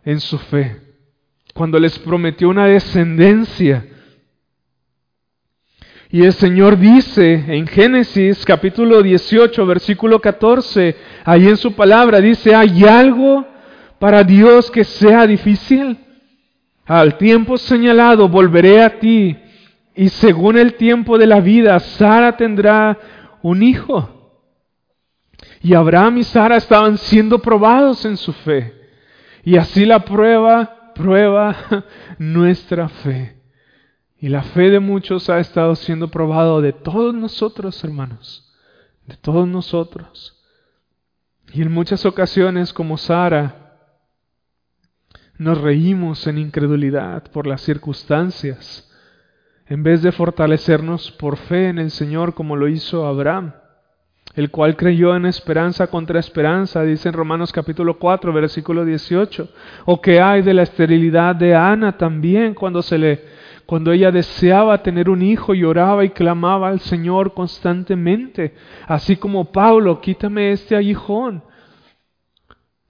[0.04, 0.80] en su fe,
[1.54, 3.86] cuando les prometió una descendencia
[6.12, 10.94] y el Señor dice en Génesis capítulo 18, versículo 14,
[11.24, 13.46] ahí en su palabra dice, ¿hay algo
[13.98, 15.96] para Dios que sea difícil?
[16.84, 19.38] Al tiempo señalado volveré a ti
[19.94, 22.98] y según el tiempo de la vida, Sara tendrá
[23.40, 24.42] un hijo.
[25.62, 28.74] Y Abraham y Sara estaban siendo probados en su fe.
[29.44, 31.56] Y así la prueba, prueba
[32.18, 33.41] nuestra fe.
[34.22, 38.54] Y la fe de muchos ha estado siendo probado de todos nosotros, hermanos,
[39.04, 40.40] de todos nosotros.
[41.52, 43.80] Y en muchas ocasiones, como Sara,
[45.38, 48.88] nos reímos en incredulidad por las circunstancias,
[49.66, 53.54] en vez de fortalecernos por fe en el Señor como lo hizo Abraham,
[54.36, 59.48] el cual creyó en esperanza contra esperanza, dice en Romanos capítulo 4, versículo 18,
[59.86, 63.41] o que hay de la esterilidad de Ana también cuando se le
[63.72, 68.52] cuando ella deseaba tener un hijo y oraba y clamaba al Señor constantemente,
[68.86, 71.42] así como Pablo, quítame este aguijón,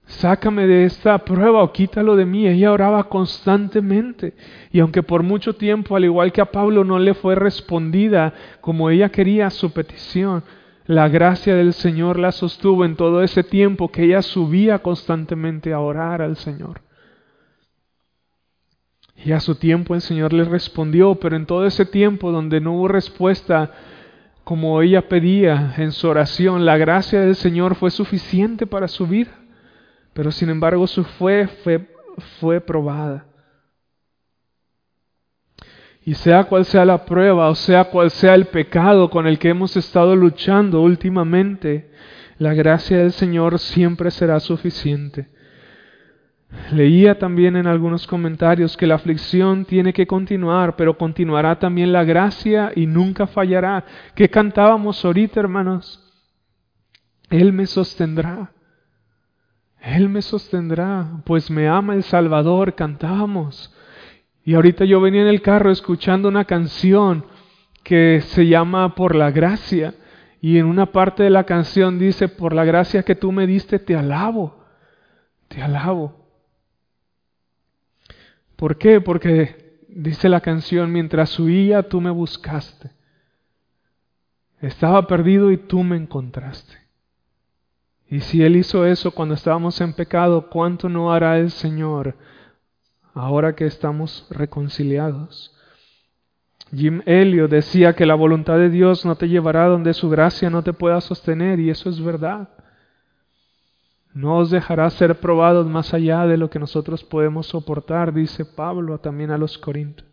[0.03, 2.47] sácame de esta prueba o quítalo de mí.
[2.47, 4.33] Ella oraba constantemente
[4.73, 8.89] y aunque por mucho tiempo, al igual que a Pablo, no le fue respondida como
[8.89, 10.43] ella quería su petición,
[10.85, 15.79] la gracia del Señor la sostuvo en todo ese tiempo que ella subía constantemente a
[15.79, 16.81] orar al Señor.
[19.25, 22.73] Y a su tiempo el Señor le respondió, pero en todo ese tiempo donde no
[22.73, 23.71] hubo respuesta
[24.43, 29.31] como ella pedía en su oración, la gracia del Señor fue suficiente para su vida.
[30.13, 31.87] Pero sin embargo su fe fue,
[32.39, 33.25] fue probada.
[36.05, 39.49] Y sea cual sea la prueba, o sea cual sea el pecado con el que
[39.49, 41.91] hemos estado luchando últimamente,
[42.37, 45.29] la gracia del Señor siempre será suficiente.
[46.71, 52.03] Leía también en algunos comentarios que la aflicción tiene que continuar, pero continuará también la
[52.03, 53.85] gracia y nunca fallará.
[54.15, 55.99] ¿Qué cantábamos ahorita, hermanos?
[57.29, 58.51] Él me sostendrá.
[59.81, 63.73] Él me sostendrá, pues me ama el Salvador, cantábamos.
[64.45, 67.25] Y ahorita yo venía en el carro escuchando una canción
[67.83, 69.95] que se llama Por la gracia.
[70.39, 73.79] Y en una parte de la canción dice, por la gracia que tú me diste,
[73.79, 74.63] te alabo,
[75.49, 76.22] te alabo.
[78.63, 79.01] ¿Por qué?
[79.01, 82.91] Porque dice la canción, mientras huía tú me buscaste.
[84.61, 86.73] Estaba perdido y tú me encontraste.
[88.09, 92.15] Y si Él hizo eso cuando estábamos en pecado, ¿cuánto no hará el Señor
[93.13, 95.53] ahora que estamos reconciliados?
[96.73, 100.63] Jim Elliot decía que la voluntad de Dios no te llevará donde su gracia no
[100.63, 102.47] te pueda sostener, y eso es verdad
[104.13, 108.99] no os dejará ser probados más allá de lo que nosotros podemos soportar, dice Pablo
[108.99, 110.07] también a los Corintios.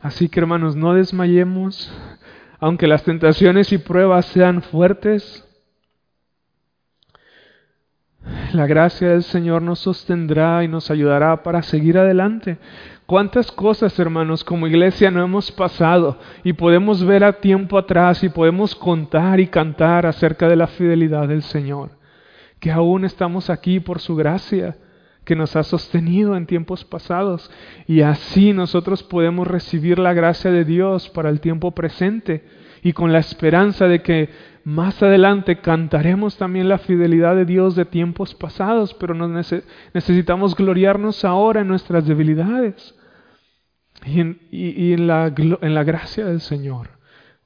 [0.00, 1.92] Así que hermanos, no desmayemos,
[2.58, 5.48] aunque las tentaciones y pruebas sean fuertes.
[8.52, 12.58] La gracia del Señor nos sostendrá y nos ayudará para seguir adelante.
[13.06, 18.28] ¿Cuántas cosas, hermanos, como iglesia no hemos pasado y podemos ver a tiempo atrás y
[18.28, 22.01] podemos contar y cantar acerca de la fidelidad del Señor?
[22.62, 24.76] Que aún estamos aquí por su gracia,
[25.24, 27.50] que nos ha sostenido en tiempos pasados.
[27.88, 32.44] Y así nosotros podemos recibir la gracia de Dios para el tiempo presente
[32.84, 34.30] y con la esperanza de que
[34.62, 39.12] más adelante cantaremos también la fidelidad de Dios de tiempos pasados, pero
[39.92, 42.94] necesitamos gloriarnos ahora en nuestras debilidades
[44.06, 45.08] y, en, en
[45.74, 46.90] la gracia del Señor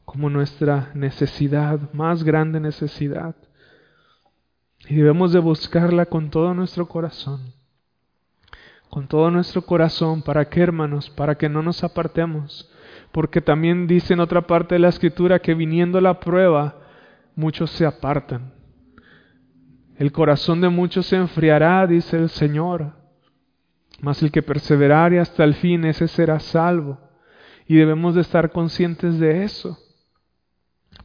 [0.05, 3.35] como nuestra necesidad, más grande necesidad.
[4.89, 7.53] Y debemos de buscarla con todo nuestro corazón.
[8.89, 10.23] con todo nuestro corazón.
[10.23, 11.11] ¿Para qué, hermanos?
[11.11, 12.71] Para que no nos apartemos.
[13.13, 16.77] Porque también dice en otra parte de la escritura que viniendo la prueba,
[17.35, 18.53] muchos se apartan.
[19.97, 22.93] El corazón de muchos se enfriará, dice el Señor.
[24.01, 26.99] Mas el que perseverare hasta el fin, ese será salvo.
[27.67, 29.79] Y debemos de estar conscientes de eso.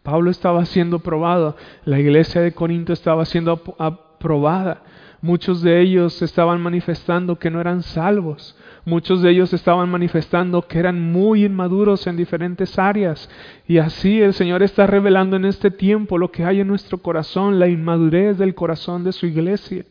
[0.04, 4.84] Pablo estaba siendo probado, la iglesia de Corinto estaba siendo aprobada.
[5.22, 8.58] Muchos de ellos estaban manifestando que no eran salvos.
[8.86, 13.30] Muchos de ellos estaban manifestando que eran muy inmaduros en diferentes áreas.
[13.68, 17.60] Y así el Señor está revelando en este tiempo lo que hay en nuestro corazón,
[17.60, 19.86] la inmadurez del corazón de su iglesia.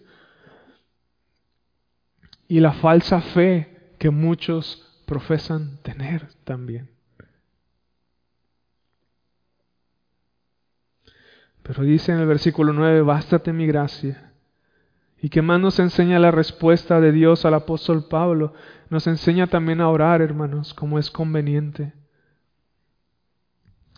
[2.48, 6.99] Y la falsa fe que muchos profesan tener también.
[11.62, 14.32] Pero dice en el versículo 9, bástate mi gracia.
[15.22, 18.54] ¿Y qué más nos enseña la respuesta de Dios al apóstol Pablo?
[18.88, 21.92] Nos enseña también a orar, hermanos, como es conveniente.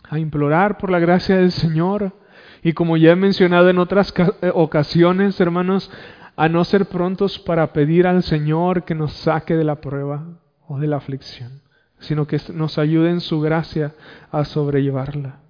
[0.09, 2.13] A implorar por la gracia del Señor.
[2.61, 5.89] Y como ya he mencionado en otras eh, ocasiones, hermanos,
[6.35, 10.25] a no ser prontos para pedir al Señor que nos saque de la prueba
[10.67, 11.61] o de la aflicción,
[11.99, 13.93] sino que nos ayude en su gracia
[14.31, 15.42] a sobrellevarla.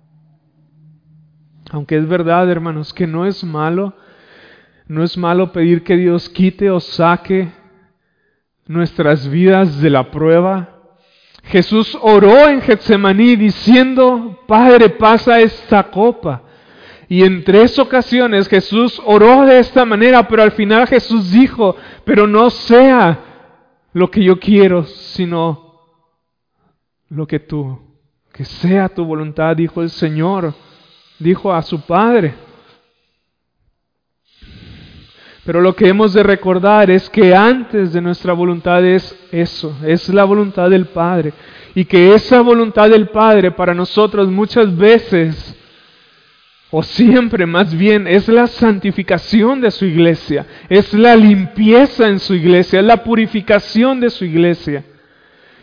[1.74, 3.96] Aunque es verdad, hermanos, que no es malo,
[4.88, 7.52] no es malo pedir que Dios quite o saque
[8.68, 10.70] nuestras vidas de la prueba.
[11.46, 16.44] Jesús oró en Getsemaní diciendo, Padre, pasa esta copa.
[17.10, 22.28] Y en tres ocasiones Jesús oró de esta manera, pero al final Jesús dijo, pero
[22.28, 23.18] no sea
[23.94, 25.80] lo que yo quiero, sino
[27.10, 27.80] lo que tú,
[28.32, 30.54] que sea tu voluntad, dijo el Señor
[31.24, 32.36] dijo a su Padre.
[35.46, 40.08] Pero lo que hemos de recordar es que antes de nuestra voluntad es eso, es
[40.10, 41.34] la voluntad del Padre.
[41.76, 45.58] Y que esa voluntad del Padre para nosotros muchas veces,
[46.72, 52.36] o siempre más bien, es la santificación de su iglesia, es la limpieza en su
[52.36, 54.86] iglesia, es la purificación de su iglesia.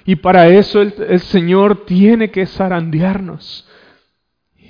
[0.04, 3.66] Y para eso el, el Señor tiene que zarandearnos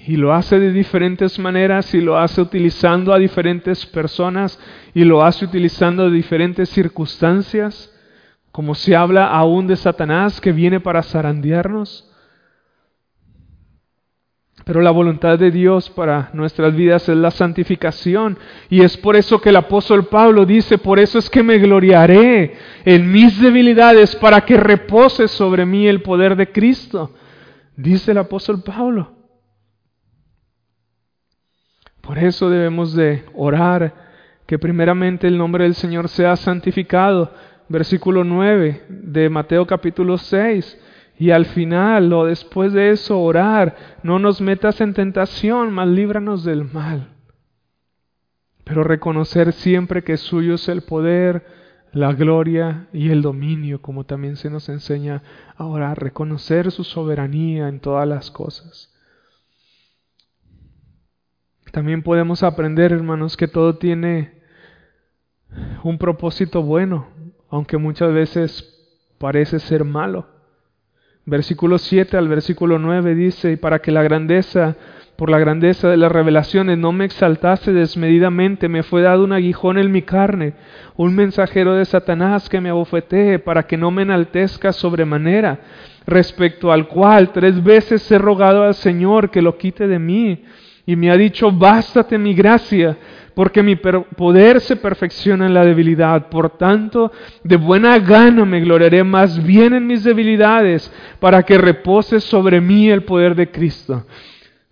[0.06, 4.58] y lo hace de diferentes maneras y lo hace utilizando a diferentes personas
[4.94, 7.92] y lo hace utilizando diferentes circunstancias,
[8.50, 12.06] como se habla aún de Satanás que viene para zarandearnos.
[14.64, 18.38] Pero la voluntad de Dios para nuestras vidas es la santificación.
[18.68, 22.56] Y es por eso que el apóstol Pablo dice, por eso es que me gloriaré
[22.84, 27.14] en mis debilidades para que repose sobre mí el poder de Cristo.
[27.76, 29.19] Dice el apóstol Pablo.
[32.10, 33.94] Por eso debemos de orar
[34.44, 37.32] que primeramente el nombre del Señor sea santificado.
[37.68, 40.76] Versículo 9 de Mateo capítulo 6.
[41.20, 46.42] Y al final o después de eso orar, no nos metas en tentación, mas líbranos
[46.42, 47.10] del mal.
[48.64, 51.46] Pero reconocer siempre que suyo es el poder,
[51.92, 55.22] la gloria y el dominio, como también se nos enseña
[55.56, 58.89] a orar, reconocer su soberanía en todas las cosas.
[61.70, 64.40] También podemos aprender, hermanos, que todo tiene
[65.84, 67.08] un propósito bueno,
[67.48, 68.76] aunque muchas veces
[69.18, 70.26] parece ser malo.
[71.26, 74.76] Versículo 7 al versículo 9 dice, y para que la grandeza,
[75.14, 79.78] por la grandeza de las revelaciones no me exaltase desmedidamente, me fue dado un aguijón
[79.78, 80.54] en mi carne,
[80.96, 85.60] un mensajero de Satanás que me abofetee, para que no me enaltezca sobremanera,
[86.04, 90.44] respecto al cual tres veces he rogado al Señor que lo quite de mí
[90.90, 92.98] y me ha dicho, bástate mi gracia,
[93.32, 96.28] porque mi poder se perfecciona en la debilidad.
[96.28, 97.12] Por tanto,
[97.44, 102.90] de buena gana me gloriaré más bien en mis debilidades, para que repose sobre mí
[102.90, 104.04] el poder de Cristo.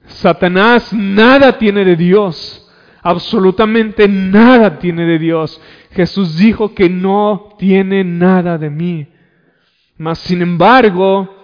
[0.06, 2.68] Satanás nada tiene de Dios,
[3.00, 5.62] absolutamente nada tiene de Dios.
[5.92, 9.06] Jesús dijo que no tiene nada de mí.
[9.96, 11.37] Mas, sin embargo,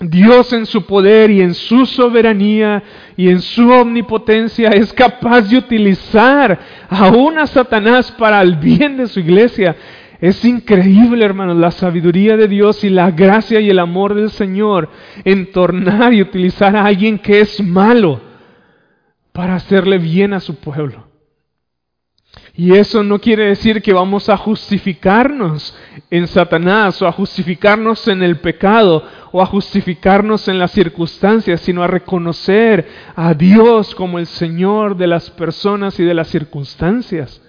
[0.00, 2.82] Dios en su poder y en su soberanía
[3.18, 9.06] y en su omnipotencia es capaz de utilizar aún a Satanás para el bien de
[9.06, 9.76] su iglesia.
[10.18, 14.88] Es increíble, hermanos, la sabiduría de Dios y la gracia y el amor del Señor
[15.24, 18.22] en tornar y utilizar a alguien que es malo
[19.32, 21.09] para hacerle bien a su pueblo.
[22.54, 25.76] Y eso no quiere decir que vamos a justificarnos
[26.10, 31.82] en Satanás o a justificarnos en el pecado o a justificarnos en las circunstancias, sino
[31.82, 37.42] a reconocer a Dios como el Señor de las personas y de las circunstancias.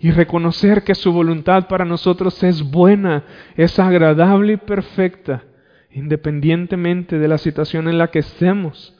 [0.00, 3.24] y reconocer que su voluntad para nosotros es buena,
[3.56, 5.44] es agradable y perfecta,
[5.90, 8.94] independientemente de la situación en la que estemos.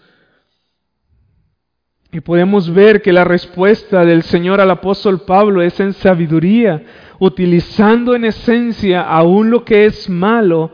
[2.14, 6.80] Y podemos ver que la respuesta del Señor al apóstol Pablo es en sabiduría,
[7.18, 10.72] utilizando en esencia aún lo que es malo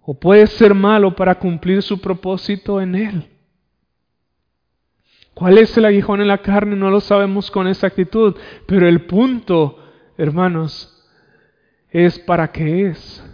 [0.00, 3.28] o puede ser malo para cumplir su propósito en él.
[5.32, 6.74] ¿Cuál es el aguijón en la carne?
[6.74, 8.34] No lo sabemos con exactitud,
[8.66, 9.78] pero el punto,
[10.18, 11.08] hermanos,
[11.88, 13.24] es para qué es.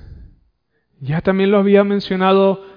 [1.01, 2.68] Ya también lo había mencionado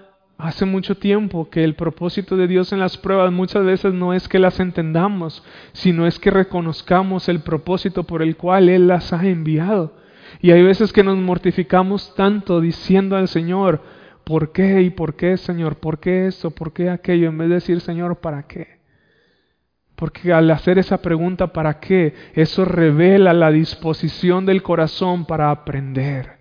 [0.41, 4.27] hace mucho tiempo que el propósito de Dios en las pruebas muchas veces no es
[4.27, 9.23] que las entendamos, sino es que reconozcamos el propósito por el cual Él las ha
[9.27, 9.95] enviado.
[10.41, 13.83] Y hay veces que nos mortificamos tanto diciendo al Señor,
[14.23, 15.75] ¿por qué y por qué, Señor?
[15.75, 16.49] ¿Por qué esto?
[16.49, 17.29] ¿Por qué aquello?
[17.29, 18.79] En vez de decir, Señor, ¿para qué?
[19.95, 22.15] Porque al hacer esa pregunta, ¿para qué?
[22.33, 26.39] Eso revela la disposición del corazón para aprender,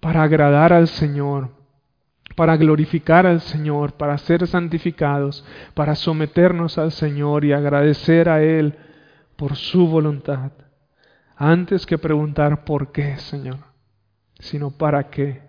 [0.00, 1.55] para agradar al Señor,
[2.36, 8.74] para glorificar al Señor, para ser santificados, para someternos al Señor y agradecer a Él
[9.34, 10.52] por su voluntad,
[11.36, 13.58] antes que preguntar por qué, Señor,
[14.38, 15.46] sino para qué.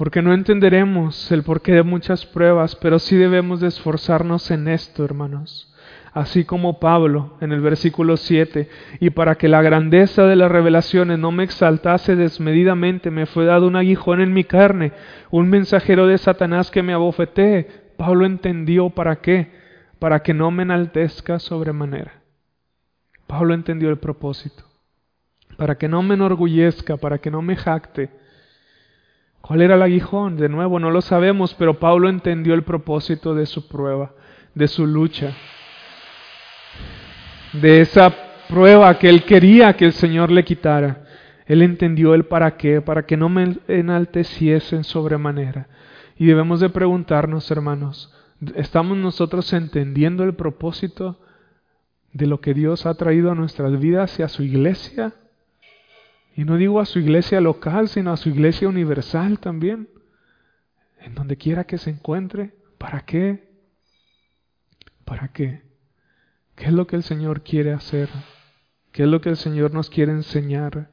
[0.00, 5.04] porque no entenderemos el porqué de muchas pruebas, pero sí debemos de esforzarnos en esto,
[5.04, 5.69] hermanos.
[6.12, 11.18] Así como Pablo en el versículo 7, y para que la grandeza de las revelaciones
[11.18, 14.92] no me exaltase desmedidamente, me fue dado un aguijón en mi carne,
[15.30, 17.68] un mensajero de Satanás que me abofetee.
[17.96, 19.52] Pablo entendió para qué,
[19.98, 22.22] para que no me enaltezca sobremanera.
[23.26, 24.64] Pablo entendió el propósito,
[25.56, 28.10] para que no me enorgullezca, para que no me jacte,
[29.40, 30.36] ¿Cuál era el aguijón?
[30.36, 34.12] De nuevo, no lo sabemos, pero Pablo entendió el propósito de su prueba,
[34.54, 35.34] de su lucha,
[37.52, 38.14] de esa
[38.48, 41.04] prueba que él quería que el Señor le quitara.
[41.46, 45.68] Él entendió el para qué, para que no me enalteciesen sobremanera.
[46.16, 48.12] Y debemos de preguntarnos, hermanos,
[48.54, 51.18] ¿estamos nosotros entendiendo el propósito
[52.12, 55.12] de lo que Dios ha traído a nuestras vidas y a su iglesia?
[56.36, 59.88] Y no digo a su iglesia local, sino a su iglesia universal también.
[61.00, 62.54] En donde quiera que se encuentre.
[62.78, 63.48] ¿Para qué?
[65.04, 65.69] ¿Para qué?
[66.60, 68.10] ¿Qué es lo que el Señor quiere hacer?
[68.92, 70.90] ¿Qué es lo que el Señor nos quiere enseñar?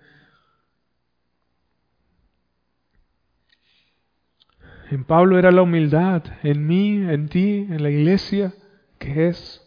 [4.90, 8.54] En Pablo era la humildad, en mí, en ti, en la iglesia,
[8.98, 9.62] ¿qué es?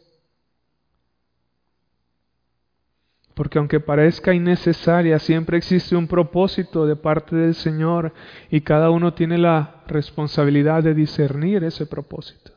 [3.35, 8.15] Porque aunque parezca innecesaria, siempre existe un propósito de parte del Señor
[8.49, 12.53] y cada uno tiene la responsabilidad de discernir ese propósito.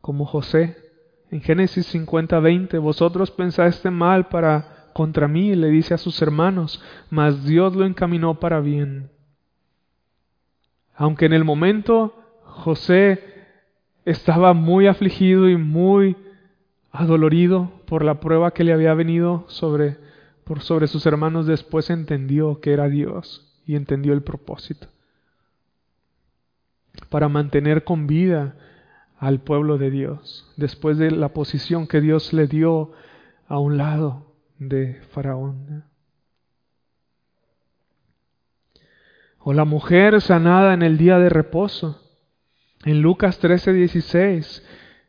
[0.00, 0.85] Como José,
[1.30, 6.82] en Génesis 50, 20, vosotros pensaste mal para contra mí, le dice a sus hermanos,
[7.10, 9.10] mas Dios lo encaminó para bien.
[10.94, 12.14] Aunque en el momento
[12.44, 13.22] José
[14.04, 16.16] estaba muy afligido y muy
[16.92, 19.98] adolorido por la prueba que le había venido sobre,
[20.44, 24.88] por sobre sus hermanos, después entendió que era Dios y entendió el propósito
[27.10, 28.54] para mantener con vida
[29.18, 32.92] al pueblo de Dios, después de la posición que Dios le dio
[33.48, 35.84] a un lado de Faraón.
[39.38, 42.02] O la mujer sanada en el día de reposo.
[42.84, 44.62] En Lucas 13:16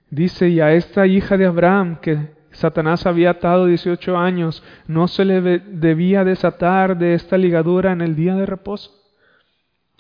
[0.10, 5.26] Dice, y a esta hija de Abraham que Satanás había atado 18 años, no se
[5.26, 8.97] le debía desatar de esta ligadura en el día de reposo.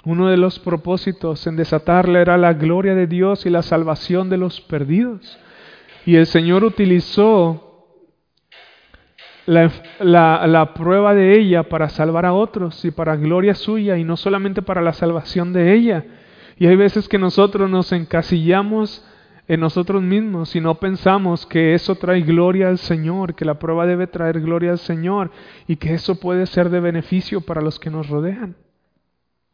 [0.04, 4.38] Uno de los propósitos en desatarla era la gloria de Dios y la salvación de
[4.38, 5.38] los perdidos.
[6.06, 7.68] Y el Señor utilizó
[9.48, 14.62] la, prueba de ella para salvar a otros y para gloria suya y no solamente
[14.62, 16.06] para la salvación de ella.
[16.58, 19.06] Y hay veces que nosotros nos encasillamos
[19.48, 23.86] en nosotros mismos si no pensamos que eso trae gloria al Señor, que la prueba
[23.86, 25.32] debe traer gloria al Señor
[25.68, 28.56] y que eso puede ser de beneficio para los que nos rodean,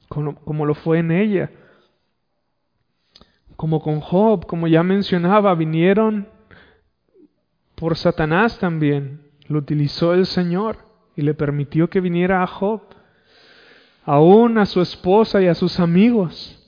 [0.08, 1.52] como, como lo fue en ella.
[3.56, 6.28] Como con Job, como ya mencionaba, vinieron
[7.76, 9.22] por Satanás también.
[9.48, 10.78] Lo utilizó el Señor
[11.16, 12.82] y le permitió que viniera a Job,
[14.06, 16.60] aún a su esposa y a sus amigos.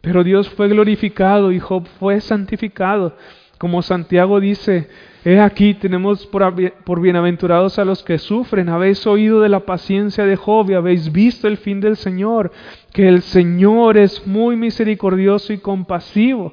[0.00, 3.16] Pero Dios fue glorificado y Job fue santificado.
[3.58, 4.88] Como Santiago dice,
[5.24, 8.68] he aquí tenemos por, bienaventurados a los que sufren.
[8.68, 12.52] Habéis oído de la paciencia de Job y habéis visto el fin del Señor,
[12.92, 16.52] que el Señor es muy misericordioso y compasivo.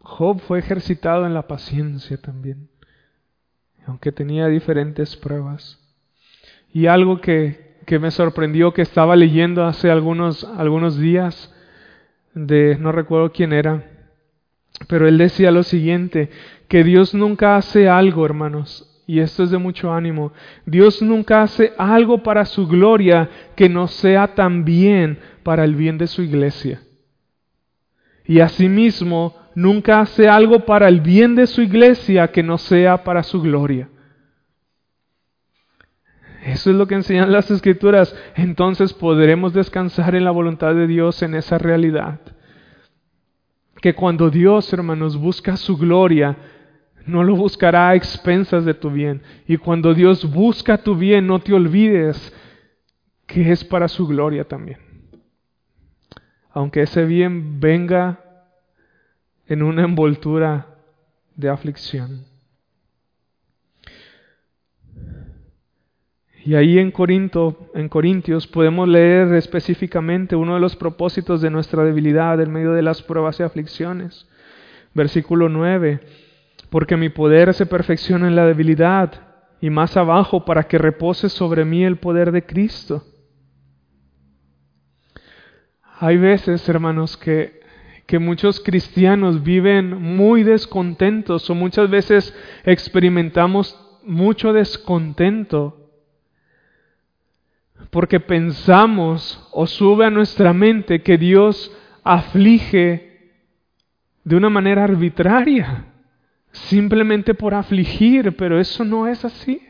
[0.00, 2.68] Job fue ejercitado en la paciencia también,
[3.86, 5.78] aunque tenía diferentes pruebas.
[6.72, 11.54] Y algo que, que me sorprendió que estaba leyendo hace algunos, algunos días,
[12.46, 13.84] de no recuerdo quién era,
[14.86, 16.30] pero él decía lo siguiente,
[16.68, 20.32] que Dios nunca hace algo, hermanos, y esto es de mucho ánimo,
[20.66, 26.06] Dios nunca hace algo para su gloria que no sea también para el bien de
[26.06, 26.82] su iglesia.
[28.26, 33.22] Y asimismo, nunca hace algo para el bien de su iglesia que no sea para
[33.22, 33.88] su gloria.
[36.48, 38.14] Eso es lo que enseñan las escrituras.
[38.34, 42.20] Entonces podremos descansar en la voluntad de Dios en esa realidad.
[43.82, 46.36] Que cuando Dios, hermanos, busca su gloria,
[47.04, 49.20] no lo buscará a expensas de tu bien.
[49.46, 52.34] Y cuando Dios busca tu bien, no te olvides
[53.26, 54.78] que es para su gloria también.
[56.50, 58.20] Aunque ese bien venga
[59.46, 60.66] en una envoltura
[61.36, 62.24] de aflicción.
[66.48, 71.84] Y ahí en Corinto, en Corintios podemos leer específicamente uno de los propósitos de nuestra
[71.84, 74.26] debilidad en medio de las pruebas y aflicciones.
[74.94, 76.00] Versículo 9,
[76.70, 79.12] porque mi poder se perfecciona en la debilidad
[79.60, 83.04] y más abajo para que repose sobre mí el poder de Cristo.
[86.00, 87.60] Hay veces, hermanos, que,
[88.06, 92.34] que muchos cristianos viven muy descontentos o muchas veces
[92.64, 95.77] experimentamos mucho descontento
[97.90, 101.74] porque pensamos o sube a nuestra mente que Dios
[102.04, 103.32] aflige
[104.24, 105.86] de una manera arbitraria,
[106.52, 109.62] simplemente por afligir, pero eso no es así.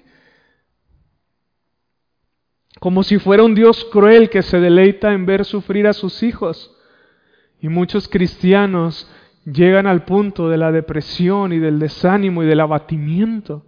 [2.81, 6.75] Como si fuera un Dios cruel que se deleita en ver sufrir a sus hijos.
[7.61, 9.11] Y muchos cristianos
[9.45, 13.68] llegan al punto de la depresión y del desánimo y del abatimiento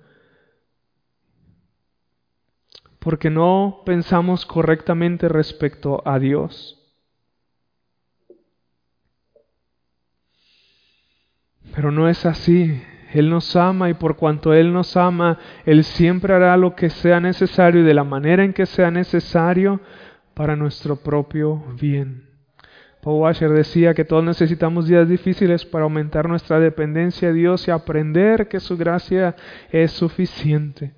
[3.01, 6.77] porque no pensamos correctamente respecto a Dios.
[11.75, 12.83] Pero no es así.
[13.13, 17.21] Él nos ama y por cuanto Él nos ama, Él siempre hará lo que sea
[17.21, 19.81] necesario y de la manera en que sea necesario
[20.35, 22.29] para nuestro propio bien.
[23.03, 27.71] Paul Washer decía que todos necesitamos días difíciles para aumentar nuestra dependencia de Dios y
[27.71, 29.35] aprender que su gracia
[29.73, 30.93] es suficiente.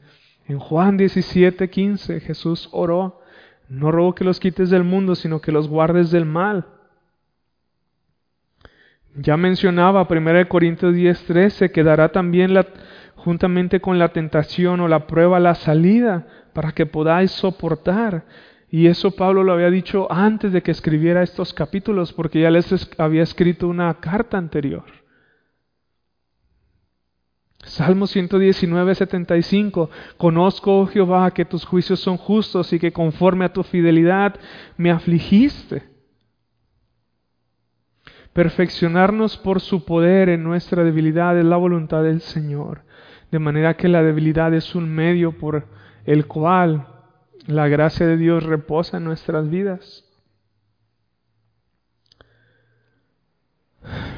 [0.52, 3.22] En Juan 17, 15 Jesús oró,
[3.70, 6.66] no ruego que los quites del mundo, sino que los guardes del mal.
[9.14, 12.52] Ya mencionaba 1 Corintios 10, 13 que dará también
[13.16, 18.26] juntamente con la tentación o la prueba la salida para que podáis soportar.
[18.70, 22.90] Y eso Pablo lo había dicho antes de que escribiera estos capítulos, porque ya les
[22.98, 24.84] había escrito una carta anterior.
[27.72, 29.88] Salmo 119, 75.
[30.18, 34.38] Conozco, oh Jehová, que tus juicios son justos y que conforme a tu fidelidad
[34.76, 35.82] me afligiste.
[38.34, 42.82] Perfeccionarnos por su poder en nuestra debilidad es la voluntad del Señor.
[43.30, 45.66] De manera que la debilidad es un medio por
[46.04, 46.88] el cual
[47.46, 50.04] la gracia de Dios reposa en nuestras vidas.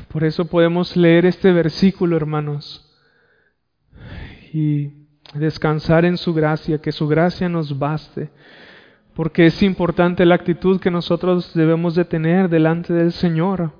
[0.09, 2.91] Por eso podemos leer este versículo, hermanos
[4.55, 4.93] y
[5.35, 8.31] descansar en su gracia, que su gracia nos baste,
[9.13, 13.73] porque es importante la actitud que nosotros debemos de tener delante del Señor.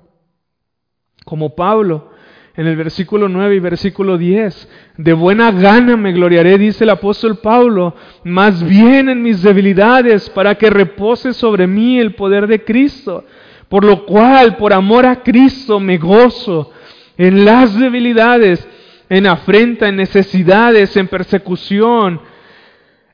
[1.23, 2.11] Como Pablo,
[2.57, 7.37] en el versículo 9 y versículo 10, de buena gana me gloriaré, dice el apóstol
[7.37, 7.95] Pablo,
[8.25, 13.23] más bien en mis debilidades, para que repose sobre mí el poder de Cristo,
[13.69, 16.71] por lo cual, por amor a Cristo, me gozo
[17.17, 18.67] en las debilidades
[19.09, 22.21] en afrenta, en necesidades, en persecución,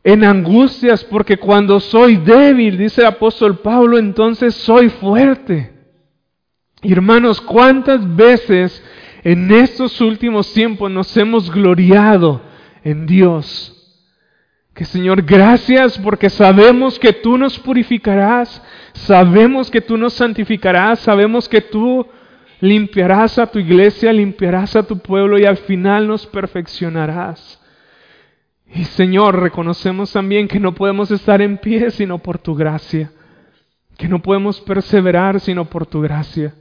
[0.04, 5.74] en angustias, porque cuando soy débil, dice el apóstol Pablo, entonces soy fuerte.
[6.82, 8.84] Hermanos, ¿cuántas veces
[9.24, 12.42] en estos últimos tiempos nos hemos gloriado
[12.84, 13.78] en Dios?
[14.74, 18.64] Que Señor, gracias porque sabemos que tú nos purificarás,
[18.94, 22.08] sabemos que tú nos santificarás, sabemos que tú
[22.62, 27.60] limpiarás a tu iglesia, limpiarás a tu pueblo y al final nos perfeccionarás.
[28.74, 33.12] Y Señor, reconocemos también que no podemos estar en pie sino por tu gracia,
[33.98, 36.54] que no podemos perseverar sino por tu gracia.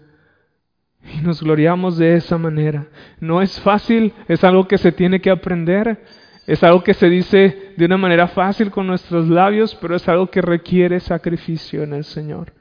[1.14, 2.88] Y nos gloriamos de esa manera.
[3.20, 6.04] No es fácil, es algo que se tiene que aprender,
[6.46, 10.30] es algo que se dice de una manera fácil con nuestros labios, pero es algo
[10.30, 12.52] que requiere sacrificio en el Señor.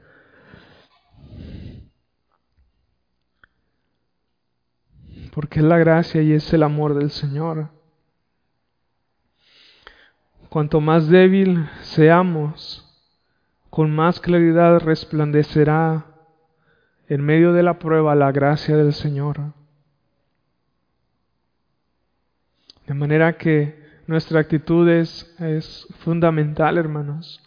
[5.32, 7.68] Porque es la gracia y es el amor del Señor.
[10.48, 12.86] Cuanto más débil seamos,
[13.70, 16.06] con más claridad resplandecerá
[17.08, 19.52] en medio de la prueba la gracia del Señor.
[22.86, 27.40] De manera que nuestra actitud es, es fundamental, hermanos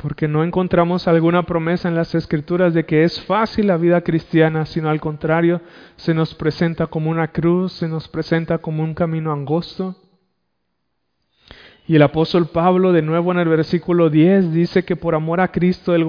[0.00, 4.64] porque no encontramos alguna promesa en las escrituras de que es fácil la vida cristiana,
[4.64, 5.60] sino al contrario,
[5.96, 9.96] se nos presenta como una cruz, se nos presenta como un camino angosto.
[11.86, 15.48] Y el apóstol Pablo, de nuevo en el versículo 10, dice que por amor a
[15.48, 16.06] Cristo él,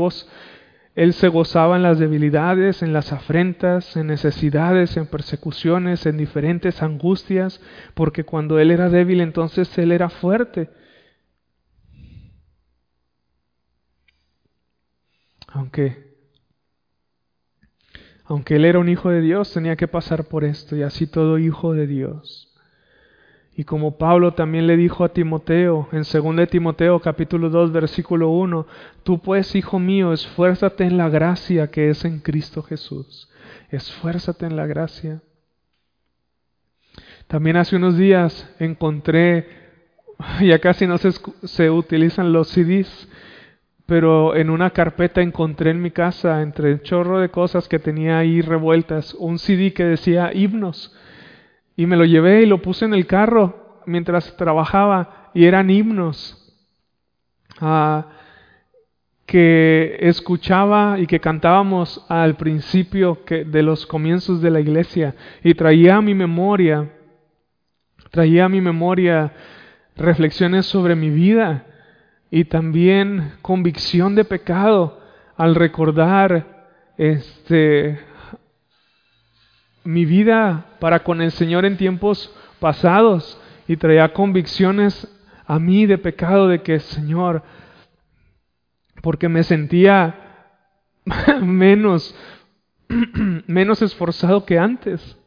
[0.96, 6.82] él se gozaba en las debilidades, en las afrentas, en necesidades, en persecuciones, en diferentes
[6.82, 7.60] angustias,
[7.94, 10.70] porque cuando él era débil entonces él era fuerte.
[15.52, 16.16] Aunque,
[18.26, 21.38] aunque él era un hijo de Dios, tenía que pasar por esto y así todo
[21.38, 22.52] hijo de Dios.
[23.54, 28.66] Y como Pablo también le dijo a Timoteo en 2 Timoteo capítulo 2 versículo 1,
[29.04, 33.30] tú pues, hijo mío, esfuérzate en la gracia que es en Cristo Jesús.
[33.70, 35.22] Esfuérzate en la gracia.
[37.28, 39.48] También hace unos días encontré,
[40.42, 41.12] ya casi no se,
[41.44, 43.10] se utilizan los CDs,
[43.86, 48.20] pero en una carpeta encontré en mi casa, entre el chorro de cosas que tenía
[48.20, 50.96] ahí revueltas, un CD que decía himnos.
[51.76, 56.38] Y me lo llevé y lo puse en el carro mientras trabajaba y eran himnos
[57.60, 58.08] ah,
[59.26, 65.98] que escuchaba y que cantábamos al principio de los comienzos de la iglesia y traía
[65.98, 66.92] a mi memoria,
[68.12, 69.34] traía a mi memoria
[69.96, 71.66] reflexiones sobre mi vida
[72.32, 75.00] y también convicción de pecado
[75.36, 78.00] al recordar este
[79.84, 85.08] mi vida para con el Señor en tiempos pasados y traía convicciones
[85.46, 87.44] a mí de pecado de que Señor
[89.02, 90.16] porque me sentía
[91.42, 92.16] menos
[93.48, 95.18] menos esforzado que antes.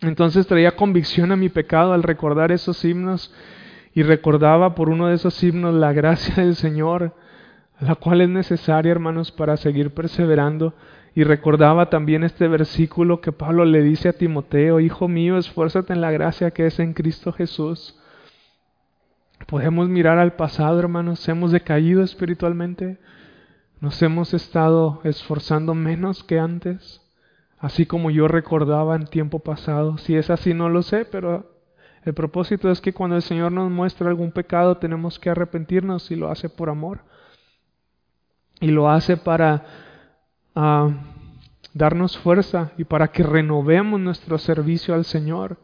[0.00, 3.32] Entonces traía convicción a mi pecado al recordar esos himnos
[3.94, 7.14] y recordaba por uno de esos himnos la gracia del Señor,
[7.80, 10.74] la cual es necesaria, hermanos, para seguir perseverando.
[11.14, 16.00] Y recordaba también este versículo que Pablo le dice a Timoteo, Hijo mío, esfuérzate en
[16.00, 17.98] la gracia que es en Cristo Jesús.
[19.46, 22.98] Podemos mirar al pasado, hermanos, hemos decaído espiritualmente,
[23.80, 27.00] nos hemos estado esforzando menos que antes,
[27.58, 29.96] así como yo recordaba en tiempo pasado.
[29.98, 31.57] Si es así, no lo sé, pero
[32.04, 36.16] el propósito es que cuando el Señor nos muestra algún pecado tenemos que arrepentirnos y
[36.16, 37.00] lo hace por amor.
[38.60, 39.64] Y lo hace para
[40.54, 40.90] ah,
[41.74, 45.58] darnos fuerza y para que renovemos nuestro servicio al Señor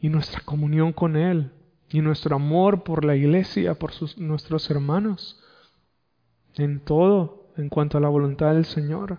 [0.00, 1.50] y nuestra comunión con Él
[1.90, 5.40] y nuestro amor por la iglesia, por nuestros hermanos,
[6.54, 9.18] en todo en cuanto a la voluntad del Señor.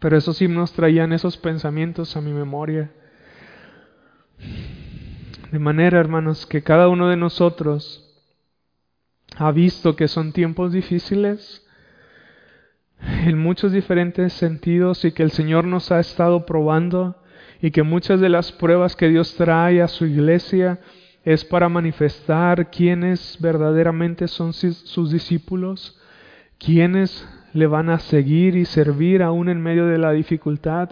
[0.00, 2.92] Pero esos himnos traían esos pensamientos a mi memoria.
[5.52, 8.02] De manera, hermanos, que cada uno de nosotros
[9.36, 11.64] ha visto que son tiempos difíciles
[13.00, 17.22] en muchos diferentes sentidos y que el Señor nos ha estado probando
[17.60, 20.80] y que muchas de las pruebas que Dios trae a su iglesia
[21.24, 26.00] es para manifestar quiénes verdaderamente son sus discípulos,
[26.58, 30.90] quiénes le van a seguir y servir aún en medio de la dificultad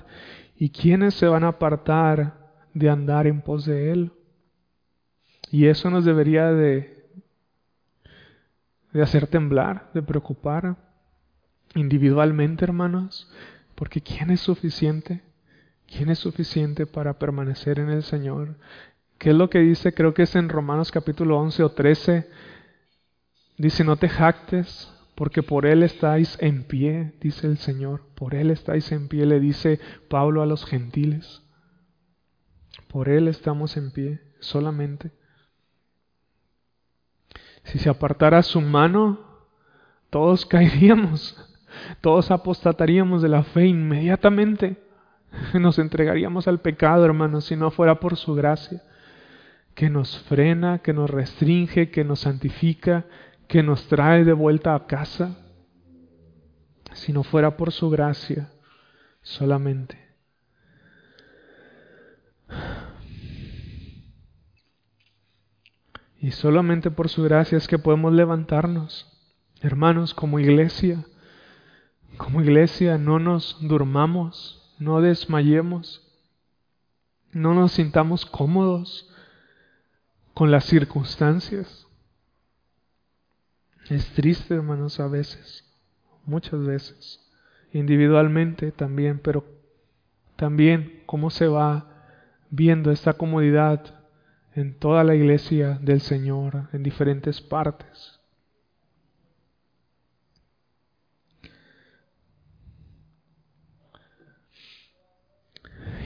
[0.57, 2.35] y quiénes se van a apartar
[2.73, 4.13] de andar en pos de Él.
[5.51, 7.05] Y eso nos debería de,
[8.93, 10.77] de hacer temblar, de preocupar
[11.75, 13.31] individualmente, hermanos,
[13.75, 15.23] porque ¿quién es suficiente?
[15.87, 18.57] ¿Quién es suficiente para permanecer en el Señor?
[19.19, 19.95] ¿Qué es lo que dice?
[19.95, 22.29] Creo que es en Romanos capítulo 11 o 13.
[23.57, 28.03] Dice, no te jactes, porque por Él estáis en pie, dice el Señor.
[28.15, 29.79] Por Él estáis en pie, le dice
[30.09, 31.43] Pablo a los gentiles.
[32.89, 35.13] Por Él estamos en pie, solamente.
[37.65, 39.19] Si se apartara su mano,
[40.11, 41.37] todos caeríamos,
[42.01, 44.83] todos apostataríamos de la fe inmediatamente.
[45.55, 48.83] Nos entregaríamos al pecado, hermanos, si no fuera por su gracia,
[49.75, 53.05] que nos frena, que nos restringe, que nos santifica,
[53.49, 55.37] que nos trae de vuelta a casa.
[56.93, 58.51] Si no fuera por su gracia
[59.23, 60.04] solamente.
[66.25, 69.07] Y solamente por su gracia es que podemos levantarnos.
[69.61, 71.05] Hermanos, como iglesia,
[72.17, 76.01] como iglesia no nos durmamos, no desmayemos,
[77.31, 79.07] no nos sintamos cómodos
[80.33, 81.87] con las circunstancias.
[83.91, 85.71] Es triste, hermanos, a veces,
[86.25, 87.21] muchas veces,
[87.71, 89.45] individualmente también, pero
[90.37, 92.17] también cómo se va
[92.49, 94.04] viendo esta comodidad
[94.55, 98.21] en toda la iglesia del Señor, en diferentes partes.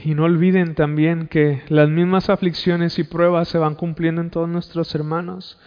[0.03, 4.47] Y no olviden también que las mismas aflicciones y pruebas se van cumpliendo en todos
[4.47, 5.59] nuestros hermanos.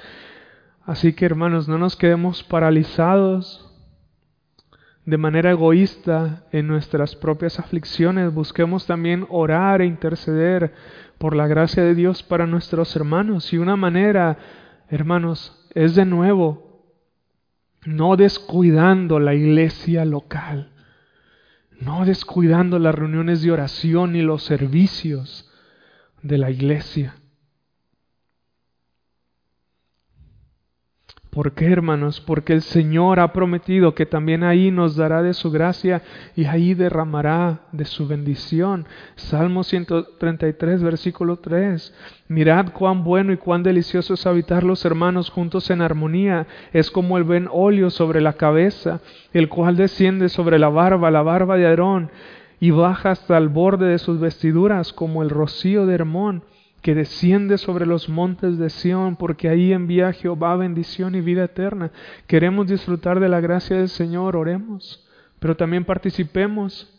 [0.85, 3.72] Así que hermanos, no nos quedemos paralizados
[5.05, 8.33] de manera egoísta en nuestras propias aflicciones.
[8.33, 10.73] Busquemos también orar e interceder
[11.19, 13.53] por la gracia de Dios para nuestros hermanos.
[13.53, 14.39] Y una manera,
[14.89, 16.87] hermanos, es de nuevo
[17.85, 20.73] no descuidando la iglesia local
[21.83, 25.51] no descuidando las reuniones de oración y los servicios
[26.23, 27.17] de la iglesia.
[31.33, 32.21] ¿Por qué, hermanos?
[32.21, 36.03] Porque el Señor ha prometido que también ahí nos dará de su gracia
[36.37, 38.85] y ahí derramará de su bendición.
[39.15, 41.95] Salmo 133, versículo 3.
[42.29, 46.47] Mirad cuán bueno y cuán delicioso es habitar los hermanos juntos en armonía.
[46.75, 49.01] Es como el buen óleo sobre la cabeza,
[49.33, 52.11] el cual desciende sobre la barba, la barba de Aarón,
[52.61, 56.43] y baja hasta el borde de sus vestiduras como el rocío de Hermón
[56.83, 61.93] que desciende sobre los montes de Sión, porque ahí envía Jehová bendición y vida eterna.
[62.27, 65.07] Queremos disfrutar de la gracia del Señor, oremos,
[65.39, 66.93] pero también participemos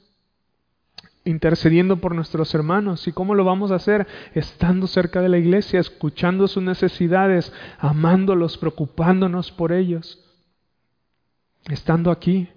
[1.26, 3.08] intercediendo por nuestros hermanos.
[3.08, 4.08] ¿Y cómo lo vamos a hacer?
[4.34, 10.24] Estando cerca de la iglesia, escuchando sus necesidades, amándolos, preocupándonos por ellos,
[11.70, 12.50] estando aquí.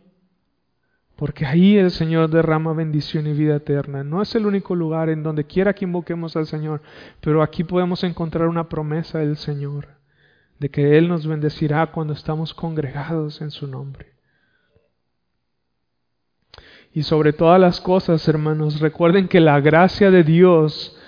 [1.17, 4.05] Porque ahí el Señor derrama bendición y vida eterna.
[4.05, 6.83] No es el único lugar en donde quiera que invoquemos al Señor,
[7.21, 9.89] pero aquí podemos encontrar una promesa del Señor,
[10.59, 14.15] de que Él nos bendecirá cuando estamos congregados en su nombre.
[16.93, 20.99] Y sobre todas las cosas, hermanos, recuerden que la gracia de Dios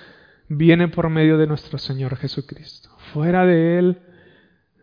[0.47, 2.89] viene por medio de nuestro Señor Jesucristo.
[3.13, 4.01] Fuera de Él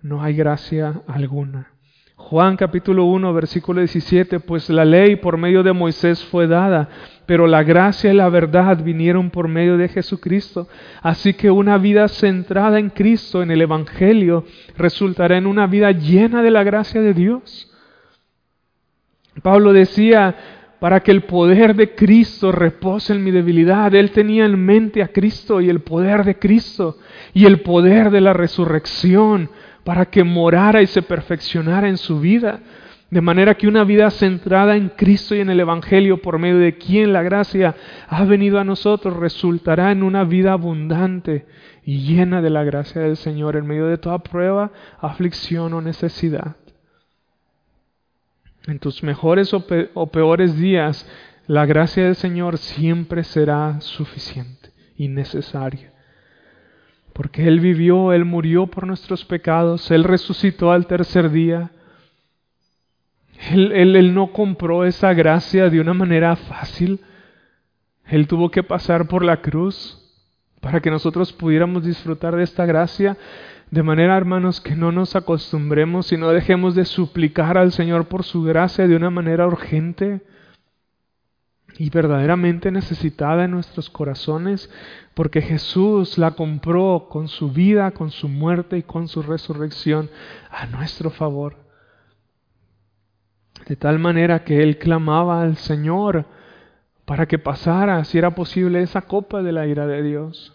[0.02, 1.75] no hay gracia alguna.
[2.18, 6.88] Juan capítulo 1, versículo 17, pues la ley por medio de Moisés fue dada,
[7.26, 10.66] pero la gracia y la verdad vinieron por medio de Jesucristo.
[11.02, 14.44] Así que una vida centrada en Cristo, en el Evangelio,
[14.78, 17.70] resultará en una vida llena de la gracia de Dios.
[19.42, 20.34] Pablo decía,
[20.80, 23.94] para que el poder de Cristo repose en mi debilidad.
[23.94, 26.96] Él tenía en mente a Cristo y el poder de Cristo
[27.34, 29.50] y el poder de la resurrección
[29.86, 32.58] para que morara y se perfeccionara en su vida.
[33.08, 36.76] De manera que una vida centrada en Cristo y en el Evangelio, por medio de
[36.76, 37.76] quien la gracia
[38.08, 41.46] ha venido a nosotros, resultará en una vida abundante
[41.84, 46.56] y llena de la gracia del Señor en medio de toda prueba, aflicción o necesidad.
[48.66, 51.08] En tus mejores o, peores días,
[51.46, 55.95] la gracia del Señor siempre será suficiente y necesaria
[57.16, 61.70] porque Él vivió, Él murió por nuestros pecados, Él resucitó al tercer día.
[63.50, 67.00] Él, él, no compró esa gracia de una manera fácil.
[68.06, 69.98] Él tuvo que pasar por la cruz
[70.60, 73.16] para que nosotros pudiéramos disfrutar de esta gracia.
[73.70, 78.24] De manera, hermanos, que no nos acostumbremos y no dejemos de suplicar al Señor por
[78.24, 80.20] su gracia de una manera urgente
[81.78, 84.70] y verdaderamente necesitada en nuestros corazones,
[85.14, 90.10] porque Jesús la compró con su vida, con su muerte y con su resurrección
[90.50, 91.56] a nuestro favor.
[93.66, 96.26] De tal manera que Él clamaba al Señor
[97.04, 100.54] para que pasara, si era posible, esa copa de la ira de Dios,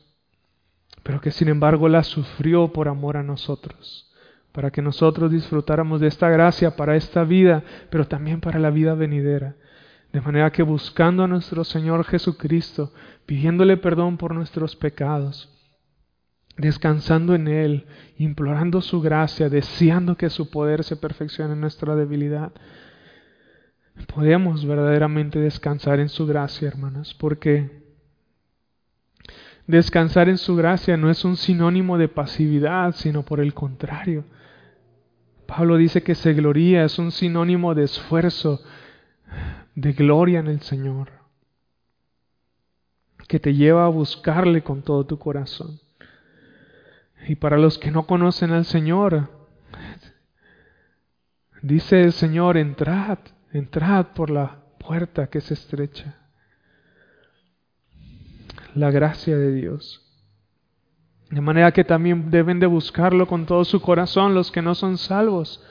[1.03, 4.11] pero que sin embargo la sufrió por amor a nosotros,
[4.51, 8.95] para que nosotros disfrutáramos de esta gracia para esta vida, pero también para la vida
[8.95, 9.55] venidera.
[10.11, 12.93] De manera que buscando a nuestro Señor Jesucristo,
[13.25, 15.49] pidiéndole perdón por nuestros pecados,
[16.57, 17.85] descansando en Él,
[18.17, 22.51] implorando su gracia, deseando que su poder se perfeccione en nuestra debilidad,
[24.13, 27.81] podemos verdaderamente descansar en su gracia, hermanas, porque
[29.67, 34.25] descansar en su gracia no es un sinónimo de pasividad, sino por el contrario.
[35.47, 38.61] Pablo dice que se gloría, es un sinónimo de esfuerzo,
[39.75, 41.09] de gloria en el Señor,
[43.27, 45.79] que te lleva a buscarle con todo tu corazón.
[47.27, 49.29] Y para los que no conocen al Señor,
[51.61, 53.19] dice el Señor, entrad,
[53.53, 56.17] entrad por la puerta que se estrecha.
[58.75, 60.01] la gracia de Dios.
[61.29, 64.97] De manera que también deben de buscarlo con todo su corazón los que no son
[64.97, 65.63] salvos,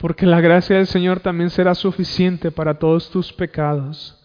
[0.00, 4.18] porque la gracia del Señor también será suficiente para todos tus pecados,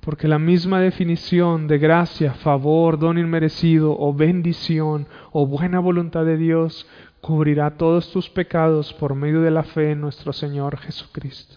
[0.00, 6.38] porque la misma definición de gracia, favor, don inmerecido o bendición o buena voluntad de
[6.38, 6.88] Dios
[7.20, 11.56] cubrirá todos tus pecados por medio de la fe en nuestro Señor Jesucristo,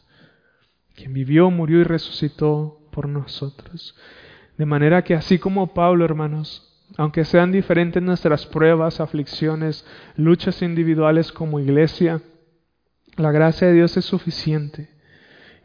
[0.95, 3.95] quien vivió, murió y resucitó por nosotros.
[4.57, 9.85] De manera que así como Pablo, hermanos, aunque sean diferentes nuestras pruebas, aflicciones,
[10.17, 12.21] luchas individuales como iglesia,
[13.19, 14.89] la gracia de Dios es suficiente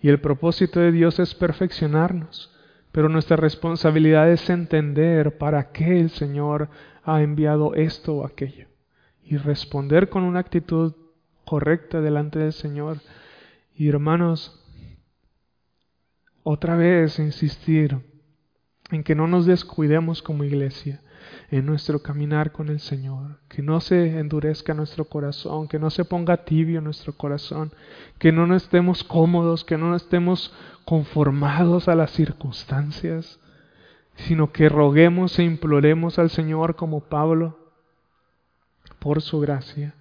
[0.02, 2.50] y el propósito de Dios es perfeccionarnos.
[2.92, 6.68] Pero nuestra responsabilidad es entender para qué el Señor
[7.02, 8.68] ha enviado esto o aquello
[9.24, 10.94] y responder con una actitud
[11.44, 12.98] correcta delante del Señor.
[13.74, 14.62] Y hermanos,
[16.42, 17.98] otra vez insistir
[18.90, 21.00] en que no nos descuidemos como iglesia
[21.57, 26.05] en nuestro caminar con el Señor, que no se endurezca nuestro corazón, que no se
[26.05, 27.70] ponga tibio nuestro corazón,
[28.18, 30.52] que no nos estemos cómodos, que no estemos
[30.84, 33.38] conformados a las circunstancias,
[34.16, 37.57] sino que roguemos e imploremos al Señor como Pablo
[38.98, 39.94] por su gracia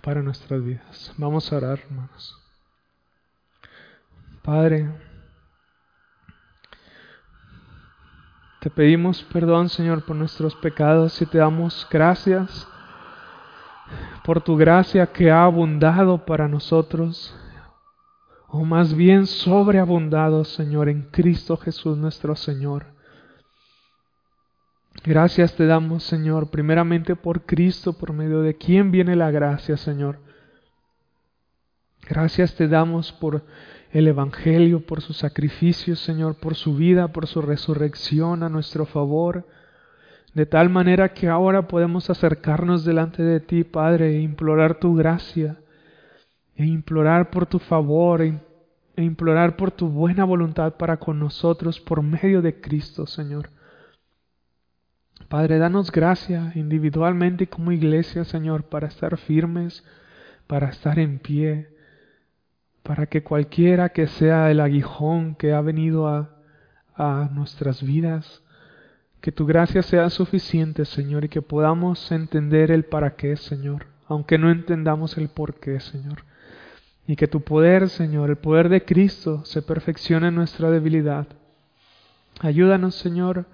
[0.00, 1.12] para nuestras vidas.
[1.18, 2.34] Vamos a orar, hermanos.
[4.40, 4.88] Padre,
[8.60, 12.68] Te pedimos perdón, Señor, por nuestros pecados y te damos gracias
[14.22, 17.34] por tu gracia que ha abundado para nosotros,
[18.48, 22.86] o más bien sobreabundado, Señor, en Cristo Jesús nuestro Señor.
[25.04, 30.18] Gracias te damos, Señor, primeramente por Cristo, por medio de quien viene la gracia, Señor.
[32.10, 33.44] Gracias te damos por
[33.92, 39.46] el Evangelio, por su sacrificio, Señor, por su vida, por su resurrección a nuestro favor,
[40.34, 45.60] de tal manera que ahora podemos acercarnos delante de ti, Padre, e implorar tu gracia,
[46.56, 48.40] e implorar por tu favor, e,
[48.96, 53.50] e implorar por tu buena voluntad para con nosotros por medio de Cristo, Señor.
[55.28, 59.84] Padre, danos gracia individualmente y como iglesia, Señor, para estar firmes,
[60.48, 61.78] para estar en pie,
[62.82, 66.30] para que cualquiera que sea el aguijón que ha venido a,
[66.94, 68.42] a nuestras vidas,
[69.20, 74.38] que tu gracia sea suficiente, Señor, y que podamos entender el para qué, Señor, aunque
[74.38, 76.24] no entendamos el por qué, Señor.
[77.06, 81.26] Y que tu poder, Señor, el poder de Cristo, se perfeccione en nuestra debilidad.
[82.40, 83.46] Ayúdanos, Señor.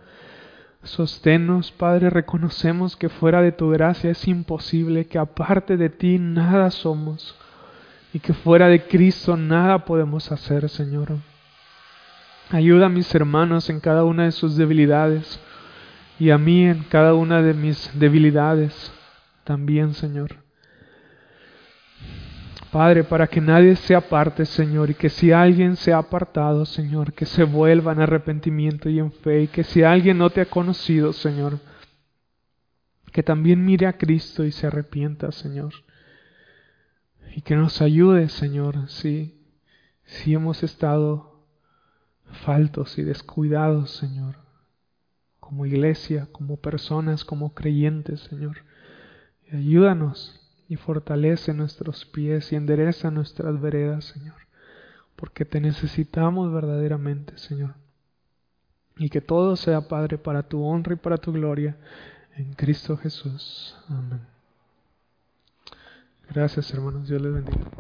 [0.83, 2.11] Sosténnos, Padre.
[2.11, 7.37] Reconocemos que fuera de tu gracia es imposible, que aparte de ti nada somos
[8.13, 11.19] y que fuera de Cristo nada podemos hacer, Señor.
[12.51, 15.41] Ayuda a mis hermanos en cada una de sus debilidades
[16.19, 18.93] y a mí en cada una de mis debilidades
[19.45, 20.37] también, Señor.
[22.71, 27.13] Padre, para que nadie se aparte, Señor, y que si alguien se ha apartado, Señor,
[27.13, 30.47] que se vuelva en arrepentimiento y en fe, y que si alguien no te ha
[30.47, 31.59] conocido, Señor,
[33.13, 35.73] que también mire a Cristo y se arrepienta, Señor
[37.37, 39.39] y que nos ayude, Señor, si,
[40.05, 41.45] si hemos estado
[42.47, 44.37] faltos y descuidados, Señor,
[45.39, 48.65] como iglesia, como personas, como creyentes, Señor.
[49.53, 54.41] ayúdanos y fortalece nuestros pies y endereza nuestras veredas, Señor,
[55.15, 57.75] porque te necesitamos verdaderamente, Señor.
[58.97, 61.77] Y que todo sea, Padre, para tu honra y para tu gloria,
[62.35, 63.77] en Cristo Jesús.
[63.91, 64.36] Amén.
[66.29, 67.09] Gracias, hermanos.
[67.09, 67.77] Dios les bendiga.